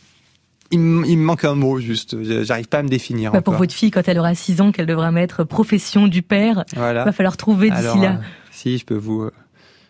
il, 0.71 0.79
me 0.81 1.17
manque 1.17 1.45
un 1.45 1.55
mot 1.55 1.79
juste, 1.79 2.17
j'arrive 2.43 2.69
pas 2.69 2.79
à 2.79 2.83
me 2.83 2.89
définir. 2.89 3.33
Bah 3.33 3.41
pour 3.41 3.55
votre 3.55 3.73
fille, 3.73 3.91
quand 3.91 4.07
elle 4.09 4.19
aura 4.19 4.35
6 4.35 4.61
ans, 4.61 4.73
qu'elle 4.73 4.87
devra 4.87 5.11
mettre 5.11 5.45
profession 5.45 6.09
du 6.09 6.23
père, 6.23 6.65
voilà. 6.75 7.05
va 7.05 7.13
falloir 7.13 7.37
trouver 7.37 7.71
d'ici 7.71 8.01
là. 8.01 8.21
Euh, 8.21 8.25
si, 8.51 8.79
je 8.79 8.85
peux 8.85 8.97
vous, 8.97 9.23
euh, 9.23 9.33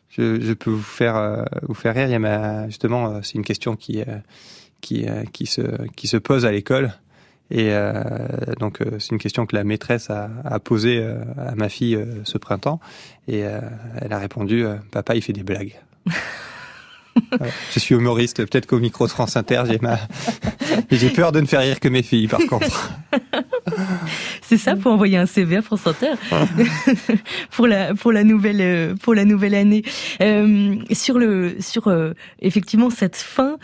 je, 0.09 0.41
je, 0.41 0.53
peux 0.53 0.71
vous 0.71 0.83
faire, 0.83 1.17
euh, 1.17 1.45
vous 1.63 1.75
faire 1.75 1.95
rire. 1.95 2.07
Il 2.07 2.13
y 2.13 2.15
a 2.15 2.19
ma, 2.19 2.67
justement, 2.67 3.07
euh, 3.07 3.21
c'est 3.23 3.35
une 3.35 3.45
question 3.45 3.77
qui, 3.77 4.03
qui, 4.81 5.07
qui 5.33 5.47
se, 5.47 5.63
qui 5.93 6.09
se 6.09 6.17
pose 6.17 6.45
à 6.45 6.53
l'école. 6.53 6.93
Et 7.49 7.71
donc 8.59 8.81
c'est 8.99 9.11
une 9.11 9.19
question 9.19 9.47
que 9.47 9.55
la 9.55 9.63
maîtresse 9.63 10.11
a, 10.11 10.29
a 10.45 10.59
posée 10.59 11.01
à 11.39 11.55
ma 11.55 11.69
fille 11.69 11.97
ce 12.25 12.39
printemps. 12.39 12.81
Et 13.29 13.39
elle 13.39 14.13
a 14.13 14.19
répondu, 14.19 14.65
papa, 14.91 15.15
il 15.15 15.23
fait 15.23 15.33
des 15.33 15.45
blagues. 15.45 15.81
Je 17.73 17.79
suis 17.79 17.95
humoriste, 17.95 18.45
peut-être 18.45 18.67
qu'au 18.67 18.79
micro 18.79 19.07
de 19.07 19.11
France 19.11 19.37
Inter, 19.37 19.63
j'ai 19.69 19.79
ma... 19.79 19.99
j'ai 20.91 21.11
peur 21.11 21.33
de 21.33 21.41
ne 21.41 21.47
faire 21.47 21.61
rire 21.61 21.81
que 21.81 21.89
mes 21.89 22.03
filles, 22.03 22.29
par 22.29 22.41
contre. 22.49 22.93
C'est 24.43 24.59
ça 24.59 24.77
pour 24.77 24.93
envoyer 24.93 25.17
un 25.17 25.27
CV 25.27 25.57
à 25.57 25.63
France 25.63 25.87
Inter 25.87 26.13
pour 27.51 27.67
la 27.67 27.95
pour 27.95 28.13
la 28.13 28.23
nouvelle 28.23 28.95
pour 29.03 29.13
la 29.15 29.25
nouvelle 29.25 29.55
année. 29.55 29.83
Euh, 30.21 30.77
sur 30.93 31.19
le 31.19 31.57
sur 31.61 31.89
euh, 31.89 32.13
effectivement 32.41 32.91
cette 32.91 33.17
fin. 33.17 33.59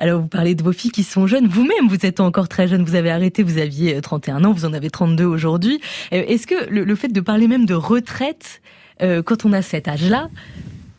Alors 0.00 0.20
vous 0.20 0.28
parlez 0.28 0.54
de 0.54 0.62
vos 0.62 0.72
filles 0.72 0.92
qui 0.92 1.02
sont 1.02 1.26
jeunes, 1.26 1.48
vous-même 1.48 1.88
vous 1.88 2.06
êtes 2.06 2.20
encore 2.20 2.48
très 2.48 2.68
jeune, 2.68 2.84
vous 2.84 2.94
avez 2.94 3.10
arrêté, 3.10 3.42
vous 3.42 3.58
aviez 3.58 4.00
31 4.00 4.44
ans, 4.44 4.52
vous 4.52 4.64
en 4.64 4.72
avez 4.72 4.90
32 4.90 5.24
aujourd'hui. 5.24 5.80
Euh, 6.12 6.22
est-ce 6.28 6.46
que 6.46 6.70
le, 6.70 6.84
le, 6.84 6.94
fait 6.94 7.08
de 7.08 7.20
parler 7.20 7.48
même 7.48 7.66
de 7.66 7.74
retraite 7.74 8.60
euh, 9.02 9.22
quand 9.22 9.44
on 9.44 9.52
a 9.52 9.62
cet 9.62 9.88
âge-là, 9.88 10.28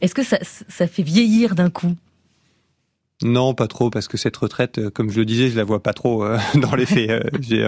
est-ce 0.02 0.16
que 0.16 0.24
ça, 0.24 0.38
ça 0.42 0.88
fait 0.88 1.04
vieillir 1.04 1.56
d'un 1.56 1.70
coup? 1.70 1.96
Non, 3.22 3.54
pas 3.54 3.68
trop, 3.68 3.90
parce 3.90 4.08
que 4.08 4.18
cette 4.18 4.38
retraite, 4.38 4.78
euh, 4.78 4.90
comme 4.90 5.12
je 5.12 5.20
le 5.20 5.26
disais, 5.26 5.50
je 5.50 5.58
la 5.58 5.66
vois 5.66 5.84
pas 5.84 5.94
trop 5.94 6.24
euh, 6.24 6.38
dans 6.56 6.74
les 6.76 6.86
faits. 6.86 7.10
Euh, 7.10 7.20
j'ai, 7.42 7.66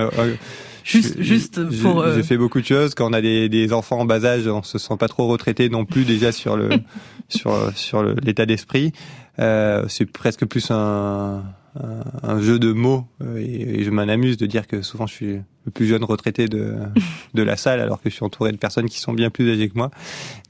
juste, 0.86 1.22
juste 1.22 1.82
pour. 1.82 2.06
J'ai 2.14 2.24
fait 2.24 2.38
beaucoup 2.38 2.62
de 2.62 2.66
choses. 2.66 2.96
Quand 2.96 3.10
on 3.10 3.14
a 3.14 3.22
des, 3.22 3.50
des, 3.50 3.74
enfants 3.74 4.00
en 4.00 4.06
bas 4.06 4.24
âge, 4.24 4.48
on 4.48 4.64
se 4.64 4.78
sent 4.78 4.96
pas 4.98 5.10
trop 5.10 5.28
retraité 5.28 5.68
non 5.70 5.84
plus 5.84 6.06
déjà 6.06 6.32
sur 6.32 6.56
le 6.56 6.70
sur 7.30 7.72
sur 7.76 8.02
l'état 8.04 8.46
d'esprit. 8.46 8.94
c'est 9.38 10.06
presque 10.12 10.46
plus 10.46 10.72
un, 10.72 11.44
un, 11.76 12.42
jeu 12.42 12.60
de 12.60 12.74
mots 12.74 13.06
et, 13.38 13.84
je 13.84 13.90
m'en 13.92 14.02
amuse 14.02 14.38
de 14.38 14.46
dire 14.46 14.68
que 14.68 14.82
souvent 14.82 15.08
je 15.08 15.14
suis 15.14 15.40
le 15.66 15.72
plus 15.74 15.86
jeune 15.86 16.04
retraité 16.04 16.48
de 16.48 16.76
de 17.34 17.44
la 17.44 17.56
salle 17.56 17.80
alors 17.80 18.02
que 18.02 18.10
je 18.10 18.16
suis 18.16 18.26
entouré 18.26 18.52
de 18.52 18.58
personnes 18.58 18.90
qui 18.90 19.00
sont 19.00 19.14
bien 19.14 19.30
plus 19.30 19.52
âgées 19.52 19.70
que 19.70 19.78
moi. 19.78 19.92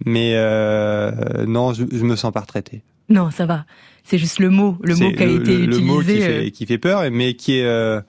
Mais 0.05 0.33
non, 1.45 1.73
je, 1.73 1.85
je 1.91 2.03
me 2.03 2.15
sens 2.15 2.31
pas 2.31 2.41
retraité. 2.41 2.81
Non, 3.11 3.29
ça 3.29 3.45
va. 3.45 3.65
C'est 4.03 4.17
juste 4.17 4.39
le 4.39 4.49
mot, 4.49 4.77
le 4.81 4.95
mot 4.95 5.11
qui 5.11 5.23
a 5.23 5.25
été 5.25 5.63
utilisé. 5.63 5.67
Le 5.67 5.79
mot 5.79 5.99
qui 5.99 6.05
fait, 6.05 6.47
euh. 6.47 6.49
qui 6.49 6.65
fait, 6.65 6.77
peur, 6.77 7.03
mais 7.11 7.33
qui 7.35 7.57
est, 7.57 7.65
euh, 7.65 8.01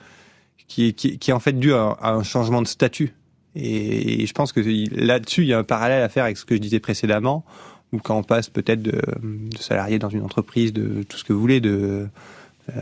qui, 0.69 0.95
qui, 0.95 1.19
qui, 1.19 1.31
est 1.31 1.35
en 1.35 1.41
fait 1.41 1.53
dû 1.53 1.73
à, 1.75 1.97
un 2.03 2.23
changement 2.23 2.63
de 2.63 2.67
statut. 2.67 3.15
Et, 3.55 4.27
je 4.27 4.33
pense 4.33 4.53
que 4.53 4.61
là-dessus, 4.95 5.43
il 5.43 5.49
y 5.49 5.53
a 5.53 5.59
un 5.59 5.65
parallèle 5.65 6.03
à 6.03 6.09
faire 6.09 6.25
avec 6.25 6.39
ce 6.39 6.45
que 6.45 6.55
je 6.55 6.61
disais 6.61 6.81
précédemment, 6.81 7.45
où 7.93 7.99
quand 7.99 8.17
on 8.17 8.23
passe 8.23 8.49
peut-être 8.49 8.83
de, 8.83 9.01
de 9.23 9.59
salarié 9.59 9.99
dans 9.99 10.09
une 10.09 10.23
entreprise, 10.23 10.73
de 10.73 11.03
tout 11.03 11.19
ce 11.19 11.25
que 11.25 11.33
vous 11.33 11.41
voulez, 11.41 11.61
de 11.61 11.71
euh, 11.71 12.07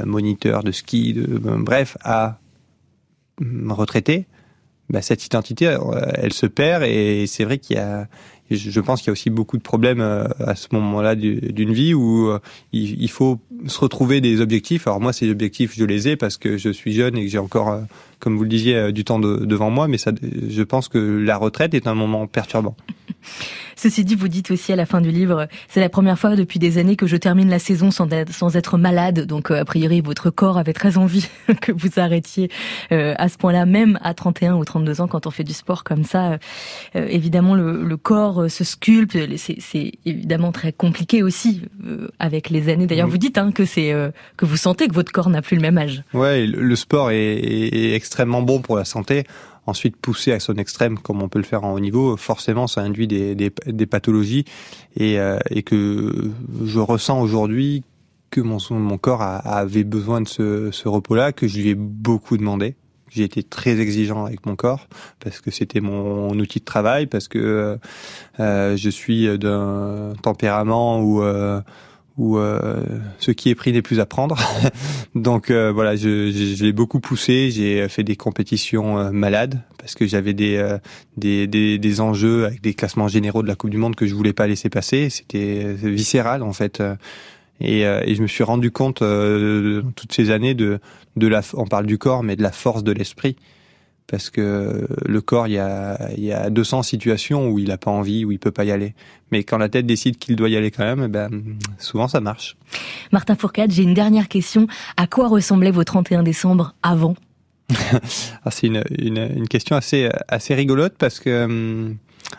moniteur 0.05 0.62
de 0.62 0.73
ski, 0.73 1.14
de 1.14 1.27
bref, 1.27 1.97
à 2.03 2.38
retraité, 3.69 4.27
bah, 4.90 5.03
cette 5.03 5.25
identité, 5.25 5.77
elle 6.14 6.33
se 6.33 6.47
perd 6.47 6.83
et 6.83 7.27
c'est 7.27 7.45
vrai 7.45 7.59
qu'il 7.59 7.77
y 7.77 7.79
a, 7.79 8.09
je 8.51 8.81
pense 8.81 9.01
qu'il 9.01 9.09
y 9.09 9.11
a 9.11 9.12
aussi 9.12 9.31
beaucoup 9.31 9.57
de 9.57 9.62
problèmes 9.62 10.01
euh, 10.01 10.25
à 10.45 10.55
ce 10.55 10.69
moment-là 10.73 11.14
d'une 11.14 11.73
vie 11.73 11.95
où 11.95 12.29
euh, 12.29 12.40
il 12.73 13.11
faut 13.11 13.38
se 13.66 13.79
retrouver 13.79 14.21
des 14.21 14.40
objectifs. 14.40 14.87
Alors 14.87 15.01
moi, 15.01 15.12
ces 15.12 15.31
objectifs, 15.31 15.75
je 15.77 15.85
les 15.85 16.09
ai 16.09 16.16
parce 16.16 16.37
que 16.37 16.57
je 16.57 16.71
suis 16.71 16.93
jeune 16.93 17.16
et 17.16 17.25
que 17.25 17.31
j'ai 17.31 17.38
encore, 17.38 17.71
euh, 17.71 17.81
comme 18.19 18.37
vous 18.37 18.43
le 18.43 18.49
disiez, 18.49 18.93
du 18.93 19.05
temps 19.05 19.21
devant 19.21 19.71
moi. 19.71 19.87
Mais 19.87 19.99
ça, 19.99 20.12
je 20.23 20.62
pense 20.62 20.88
que 20.88 20.99
la 20.99 21.37
retraite 21.37 21.75
est 21.75 21.87
un 21.87 21.95
moment 21.95 22.27
perturbant. 22.27 22.77
Ceci 23.76 24.04
dit, 24.04 24.14
vous 24.14 24.28
dites 24.28 24.50
aussi 24.50 24.72
à 24.72 24.76
la 24.76 24.85
fin 24.85 25.00
du 25.00 25.11
livre, 25.11 25.48
c'est 25.68 25.80
la 25.80 25.88
première 25.88 26.18
fois 26.18 26.37
depuis 26.37 26.59
des 26.59 26.76
années 26.76 26.96
que 26.96 27.06
je 27.06 27.16
termine 27.16 27.48
la 27.48 27.59
saison 27.59 27.90
sans 27.90 28.11
être, 28.11 28.33
sans 28.33 28.54
être 28.56 28.76
malade. 28.76 29.26
Donc, 29.26 29.50
euh, 29.50 29.61
a 29.61 29.64
priori, 29.64 30.02
votre 30.02 30.28
corps 30.28 30.59
avait 30.59 30.74
très 30.74 30.98
envie 30.98 31.26
que 31.62 31.72
vous 31.72 31.98
arrêtiez 31.98 32.50
euh, 32.92 33.14
à 33.16 33.30
ce 33.30 33.38
point-là, 33.38 33.64
même 33.64 33.98
à 34.02 34.12
31 34.12 34.56
ou 34.56 34.64
32 34.64 35.00
ans, 35.00 35.09
quand 35.09 35.26
on 35.26 35.30
fait 35.30 35.44
du 35.44 35.54
sport 35.54 35.83
comme 35.83 36.04
ça. 36.04 36.33
Euh, 36.94 37.06
évidemment, 37.09 37.54
le, 37.54 37.83
le, 37.83 37.96
corps 37.96 38.50
se 38.50 38.64
sculpte. 38.64 39.16
C'est 39.37 39.92
évidemment 40.04 40.52
très 40.52 40.72
compliqué 40.72 41.22
aussi 41.22 41.62
avec 42.18 42.50
les 42.50 42.68
années. 42.68 42.87
D'ailleurs, 42.87 43.09
vous 43.09 43.18
dites 43.18 43.38
hein, 43.38 43.52
que 43.52 43.64
c'est 43.64 43.94
que 44.37 44.44
vous 44.44 44.56
sentez 44.56 44.88
que 44.88 44.94
votre 44.94 45.12
corps 45.12 45.28
n'a 45.28 45.42
plus 45.42 45.56
le 45.56 45.62
même 45.62 45.78
âge. 45.78 46.02
Ouais, 46.14 46.46
le 46.46 46.76
sport 46.76 47.11
est, 47.11 47.35
est 47.35 47.94
extrêmement 47.94 48.42
bon 48.42 48.61
pour 48.61 48.76
la 48.76 48.85
santé 48.85 49.24
ensuite 49.66 49.96
poussé 49.96 50.33
à 50.33 50.40
son 50.40 50.55
extrême, 50.55 50.99
comme 50.99 51.23
on 51.23 51.29
peut 51.29 51.38
le 51.38 51.44
faire 51.44 51.64
en 51.64 51.73
haut 51.73 51.81
niveau, 51.81 52.16
forcément 52.16 52.66
ça 52.66 52.81
induit 52.83 53.07
des, 53.07 53.35
des, 53.35 53.53
des 53.66 53.87
pathologies 53.87 54.44
et, 54.96 55.18
euh, 55.18 55.38
et, 55.51 55.62
que 55.62 56.31
je 56.64 56.79
ressens 56.79 57.20
aujourd'hui 57.20 57.85
que 58.31 58.40
mon, 58.40 58.59
mon 58.70 58.99
corps 58.99 59.23
avait 59.23 59.85
besoin 59.85 60.20
de 60.20 60.29
ce, 60.29 60.70
ce 60.70 60.88
repos-là, 60.88 61.33
que 61.33 61.49
je 61.49 61.59
lui 61.59 61.68
ai 61.70 61.75
beaucoup 61.75 62.37
demandé. 62.37 62.77
J'ai 63.09 63.25
été 63.25 63.42
très 63.42 63.81
exigeant 63.81 64.25
avec 64.25 64.46
mon 64.46 64.55
corps 64.55 64.87
parce 65.18 65.40
que 65.40 65.51
c'était 65.51 65.81
mon 65.81 66.31
outil 66.38 66.61
de 66.61 66.64
travail, 66.64 67.07
parce 67.07 67.27
que 67.27 67.77
euh, 68.38 68.77
je 68.77 68.88
suis 68.88 69.37
d'un 69.37 70.12
tempérament 70.23 71.01
où 71.01 71.23
euh, 71.23 71.61
où 72.16 72.38
euh, 72.38 72.83
ce 73.18 73.31
qui 73.31 73.51
est 73.51 73.55
pris 73.55 73.73
n'est 73.73 73.83
plus 73.83 74.01
à 74.01 74.07
prendre. 74.07 74.37
Donc 75.14 75.51
euh, 75.51 75.73
voilà, 75.73 75.96
je, 75.96 76.31
je, 76.31 76.64
l'ai 76.64 76.73
beaucoup 76.73 77.01
poussé. 77.01 77.51
J'ai 77.51 77.88
fait 77.88 78.03
des 78.05 78.16
compétitions 78.16 78.99
euh, 78.99 79.11
malades 79.11 79.61
parce 79.79 79.94
que 79.94 80.07
j'avais 80.07 80.35
des, 80.35 80.57
euh, 80.57 80.79
des, 81.16 81.46
des, 81.46 81.79
des 81.79 82.01
enjeux 82.01 82.46
avec 82.46 82.61
des 82.61 82.75
classements 82.75 83.09
généraux 83.09 83.42
de 83.42 83.49
la 83.49 83.55
Coupe 83.55 83.70
du 83.70 83.79
Monde 83.79 83.96
que 83.96 84.07
je 84.07 84.14
voulais 84.14 84.33
pas 84.33 84.46
laisser 84.46 84.68
passer. 84.68 85.11
C'était 85.11 85.73
viscéral 85.75 86.42
en 86.42 86.53
fait. 86.53 86.83
Et, 87.62 87.81
et, 87.83 88.14
je 88.14 88.23
me 88.23 88.27
suis 88.27 88.42
rendu 88.42 88.70
compte 88.70 89.01
toutes 89.01 90.12
ces 90.12 90.31
années 90.31 90.55
de, 90.55 90.81
de 91.16 91.27
la, 91.27 91.42
on 91.55 91.66
parle 91.66 91.85
du 91.85 91.99
corps, 91.99 92.23
mais 92.23 92.37
de 92.37 92.42
la 92.42 92.53
force 92.53 92.83
de 92.83 92.92
l'esprit 92.92 93.37
parce 94.11 94.29
que 94.29 94.88
le 95.07 95.20
corps, 95.20 95.46
il 95.46 95.53
y 95.53 95.59
a, 95.59 96.11
il 96.16 96.25
y 96.25 96.33
a 96.33 96.51
200 96.51 96.83
situations 96.83 97.49
où 97.49 97.61
il 97.61 97.68
n'a 97.68 97.79
pas 97.79 97.92
envie, 97.92 98.25
où 98.25 98.33
il 98.33 98.40
peut 98.40 98.51
pas 98.51 98.64
y 98.64 98.73
aller. 98.73 98.94
Mais 99.31 99.44
quand 99.44 99.57
la 99.57 99.68
tête 99.68 99.87
décide 99.87 100.18
qu'il 100.18 100.35
doit 100.35 100.49
y 100.49 100.57
aller 100.57 100.73
quand 100.73 100.85
même, 100.85 101.05
eh 101.05 101.09
ben, 101.09 101.31
souvent 101.79 102.09
ça 102.09 102.20
marche. 102.20 102.57
Martin 103.12 103.37
Fourcade, 103.37 103.70
j'ai 103.70 103.85
une 103.85 103.94
dernière 103.94 104.27
question. 104.27 104.66
À 104.96 105.07
quoi 105.07 105.29
ressemblait 105.29 105.70
vos 105.70 105.85
31 105.85 106.25
décembre 106.25 106.75
avant? 106.83 107.14
Ah, 108.44 108.51
C'est 108.51 108.66
une, 108.66 108.83
une, 108.99 109.31
une, 109.37 109.49
question 109.49 109.77
assez, 109.77 110.11
assez 110.27 110.55
rigolote 110.55 110.94
parce 110.99 111.20
que 111.20 111.44
hum, 111.44 111.96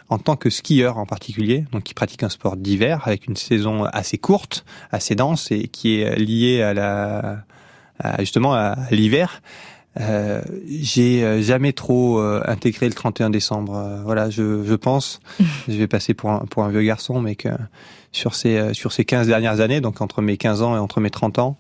en 0.10 0.18
tant 0.18 0.36
que 0.36 0.50
skieur 0.50 0.98
en 0.98 1.06
particulier, 1.06 1.66
donc 1.72 1.84
qui 1.84 1.94
pratique 1.94 2.24
un 2.24 2.30
sport 2.30 2.58
d'hiver 2.58 3.02
avec 3.06 3.28
une 3.28 3.38
saison 3.38 3.86
assez 3.86 4.18
courte, 4.18 4.66
assez 4.92 5.16
dense 5.16 5.52
et 5.52 5.70
qui 5.70 6.02
est 6.02 6.18
liée 6.18 6.62
à 6.62 6.74
la 6.74 7.46
à, 8.00 8.20
justement 8.20 8.54
à 8.56 8.76
l'hiver, 8.92 9.42
euh, 10.00 10.42
j'ai 10.68 11.24
euh, 11.24 11.42
jamais 11.42 11.74
trop 11.74 12.20
euh, 12.20 12.42
intégré 12.46 12.88
le 12.88 12.94
31 12.94 13.30
décembre. 13.30 13.76
Euh, 13.76 14.02
voilà, 14.04 14.30
je, 14.30 14.64
je 14.64 14.74
pense, 14.74 15.20
je 15.68 15.74
vais 15.74 15.88
passer 15.88 16.14
pour 16.14 16.30
un, 16.30 16.40
pour 16.40 16.64
un 16.64 16.70
vieux 16.70 16.84
garçon, 16.84 17.20
mais 17.20 17.36
que 17.36 17.50
sur 18.12 18.36
ces 18.36 18.74
sur 18.74 18.92
ces 18.92 19.06
15 19.06 19.28
dernières 19.28 19.60
années, 19.60 19.82
donc 19.82 20.02
entre 20.02 20.22
mes 20.22 20.38
15 20.38 20.62
ans 20.62 20.76
et 20.76 20.80
entre 20.80 21.00
mes 21.00 21.10
30 21.10 21.40
ans, 21.40 21.58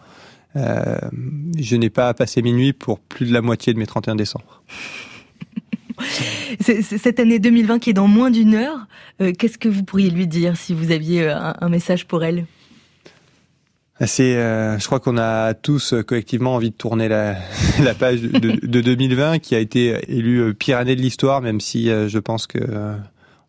je 0.55 1.75
n'ai 1.77 1.89
pas 1.89 2.13
passé 2.13 2.41
minuit 2.41 2.73
pour 2.73 2.99
plus 2.99 3.25
de 3.25 3.33
la 3.33 3.41
moitié 3.41 3.73
de 3.73 3.79
mes 3.79 3.87
31 3.87 4.15
décembre. 4.15 4.61
Cette 6.59 7.21
année 7.21 7.39
2020 7.39 7.79
qui 7.79 7.91
est 7.91 7.93
dans 7.93 8.07
moins 8.07 8.31
d'une 8.31 8.55
heure, 8.55 8.87
qu'est-ce 9.37 9.57
que 9.57 9.69
vous 9.69 9.83
pourriez 9.83 10.09
lui 10.09 10.27
dire 10.27 10.57
si 10.57 10.73
vous 10.73 10.91
aviez 10.91 11.29
un 11.29 11.69
message 11.69 12.05
pour 12.05 12.25
elle? 12.25 12.45
C'est, 13.99 14.35
euh, 14.35 14.79
je 14.79 14.85
crois 14.85 14.99
qu'on 14.99 15.17
a 15.17 15.53
tous 15.53 15.93
euh, 15.93 16.01
collectivement 16.01 16.55
envie 16.55 16.71
de 16.71 16.75
tourner 16.75 17.07
la, 17.07 17.35
la 17.83 17.93
page 17.93 18.21
de, 18.21 18.65
de, 18.65 18.81
2020 18.81 19.39
qui 19.39 19.53
a 19.53 19.59
été 19.59 19.95
élue 20.07 20.41
euh, 20.41 20.53
pire 20.53 20.77
année 20.77 20.95
de 20.95 21.01
l'histoire, 21.01 21.41
même 21.41 21.59
si 21.59 21.87
je 21.87 22.19
pense 22.19 22.47
que 22.47 22.59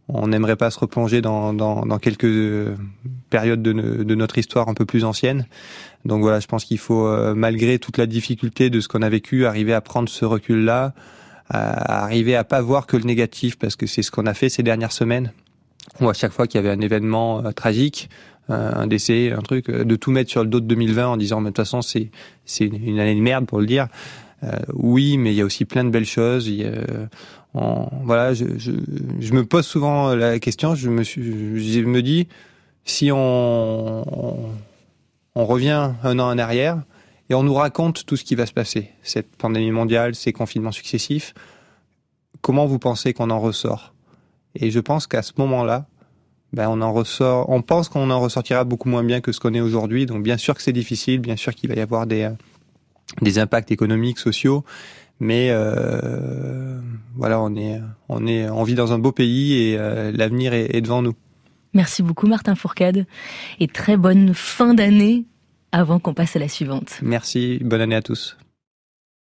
on 0.08 0.26
n'aimerait 0.26 0.56
pas 0.56 0.70
se 0.70 0.78
replonger 0.78 1.22
dans, 1.22 1.54
dans, 1.54 1.86
dans 1.86 1.98
quelques 1.98 2.28
périodes 3.30 3.62
de, 3.62 3.72
de, 3.72 4.14
notre 4.14 4.36
histoire 4.36 4.68
un 4.68 4.74
peu 4.74 4.84
plus 4.84 5.04
anciennes. 5.04 5.46
Donc 6.04 6.20
voilà, 6.20 6.40
je 6.40 6.48
pense 6.48 6.64
qu'il 6.64 6.78
faut, 6.78 7.34
malgré 7.34 7.78
toute 7.78 7.96
la 7.96 8.06
difficulté 8.06 8.68
de 8.68 8.80
ce 8.80 8.88
qu'on 8.88 9.00
a 9.00 9.08
vécu, 9.08 9.46
arriver 9.46 9.72
à 9.72 9.80
prendre 9.80 10.08
ce 10.08 10.24
recul-là, 10.24 10.92
à 11.48 12.02
arriver 12.02 12.34
à 12.34 12.44
pas 12.44 12.60
voir 12.60 12.86
que 12.86 12.96
le 12.96 13.04
négatif, 13.04 13.56
parce 13.56 13.76
que 13.76 13.86
c'est 13.86 14.02
ce 14.02 14.10
qu'on 14.10 14.26
a 14.26 14.34
fait 14.34 14.48
ces 14.48 14.62
dernières 14.62 14.92
semaines, 14.92 15.32
où 16.00 16.10
à 16.10 16.14
chaque 16.14 16.32
fois 16.32 16.46
qu'il 16.46 16.60
y 16.60 16.64
avait 16.66 16.76
un 16.76 16.80
événement 16.80 17.52
tragique, 17.52 18.10
un 18.48 18.86
décès, 18.86 19.32
un 19.32 19.42
truc, 19.42 19.68
euh, 19.68 19.84
de 19.84 19.96
tout 19.96 20.10
mettre 20.10 20.30
sur 20.30 20.42
le 20.42 20.48
dos 20.48 20.60
de 20.60 20.66
2020 20.66 21.06
en 21.06 21.16
disant, 21.16 21.40
mais 21.40 21.50
de 21.50 21.54
toute 21.54 21.64
façon, 21.64 21.82
c'est 21.82 22.10
c'est 22.44 22.66
une 22.66 22.98
année 22.98 23.14
de 23.14 23.20
merde 23.20 23.46
pour 23.46 23.60
le 23.60 23.66
dire. 23.66 23.88
Euh, 24.42 24.56
oui, 24.74 25.16
mais 25.16 25.32
il 25.32 25.36
y 25.36 25.40
a 25.40 25.44
aussi 25.44 25.64
plein 25.64 25.84
de 25.84 25.90
belles 25.90 26.04
choses. 26.04 26.50
Voilà, 27.54 28.34
je, 28.34 28.44
me 29.32 29.44
pose 29.44 29.66
souvent 29.66 30.14
la 30.14 30.38
question. 30.38 30.74
Je 30.74 30.90
me 30.90 31.04
suis, 31.04 31.20
me 31.84 32.02
dis, 32.02 32.26
si 32.84 33.10
on, 33.12 34.36
on 35.34 35.44
revient 35.46 35.92
un 36.02 36.18
an 36.18 36.30
en 36.30 36.38
arrière 36.38 36.82
et 37.30 37.34
on 37.34 37.42
nous 37.42 37.54
raconte 37.54 38.04
tout 38.04 38.16
ce 38.16 38.24
qui 38.24 38.34
va 38.34 38.46
se 38.46 38.52
passer, 38.52 38.90
cette 39.02 39.36
pandémie 39.36 39.70
mondiale, 39.70 40.14
ces 40.14 40.32
confinements 40.32 40.72
successifs, 40.72 41.34
comment 42.40 42.66
vous 42.66 42.78
pensez 42.78 43.12
qu'on 43.12 43.30
en 43.30 43.40
ressort? 43.40 43.94
Et 44.54 44.70
je 44.70 44.80
pense 44.80 45.06
qu'à 45.06 45.22
ce 45.22 45.32
moment-là, 45.38 45.86
ben 46.52 46.68
on 46.68 46.80
en 46.82 46.92
ressort, 46.92 47.48
on 47.48 47.62
pense 47.62 47.88
qu'on 47.88 48.10
en 48.10 48.20
ressortira 48.20 48.64
beaucoup 48.64 48.88
moins 48.88 49.04
bien 49.04 49.20
que 49.20 49.32
ce 49.32 49.40
qu'on 49.40 49.54
est 49.54 49.60
aujourd'hui. 49.60 50.06
Donc 50.06 50.22
bien 50.22 50.36
sûr 50.36 50.54
que 50.54 50.62
c'est 50.62 50.72
difficile, 50.72 51.20
bien 51.20 51.36
sûr 51.36 51.54
qu'il 51.54 51.68
va 51.70 51.76
y 51.76 51.80
avoir 51.80 52.06
des 52.06 52.22
euh, 52.22 52.30
des 53.20 53.38
impacts 53.38 53.70
économiques, 53.70 54.18
sociaux, 54.18 54.64
mais 55.20 55.48
euh, 55.50 56.80
voilà, 57.16 57.40
on 57.40 57.54
est 57.56 57.80
on 58.08 58.26
est 58.26 58.48
on 58.48 58.62
vit 58.64 58.74
dans 58.74 58.92
un 58.92 58.98
beau 58.98 59.12
pays 59.12 59.54
et 59.54 59.76
euh, 59.78 60.12
l'avenir 60.14 60.52
est, 60.52 60.74
est 60.74 60.80
devant 60.80 61.02
nous. 61.02 61.14
Merci 61.74 62.02
beaucoup 62.02 62.26
Martin 62.26 62.54
Fourcade 62.54 63.06
et 63.58 63.66
très 63.66 63.96
bonne 63.96 64.34
fin 64.34 64.74
d'année 64.74 65.24
avant 65.72 65.98
qu'on 65.98 66.12
passe 66.12 66.36
à 66.36 66.38
la 66.38 66.48
suivante. 66.48 66.98
Merci, 67.00 67.58
bonne 67.62 67.80
année 67.80 67.96
à 67.96 68.02
tous. 68.02 68.36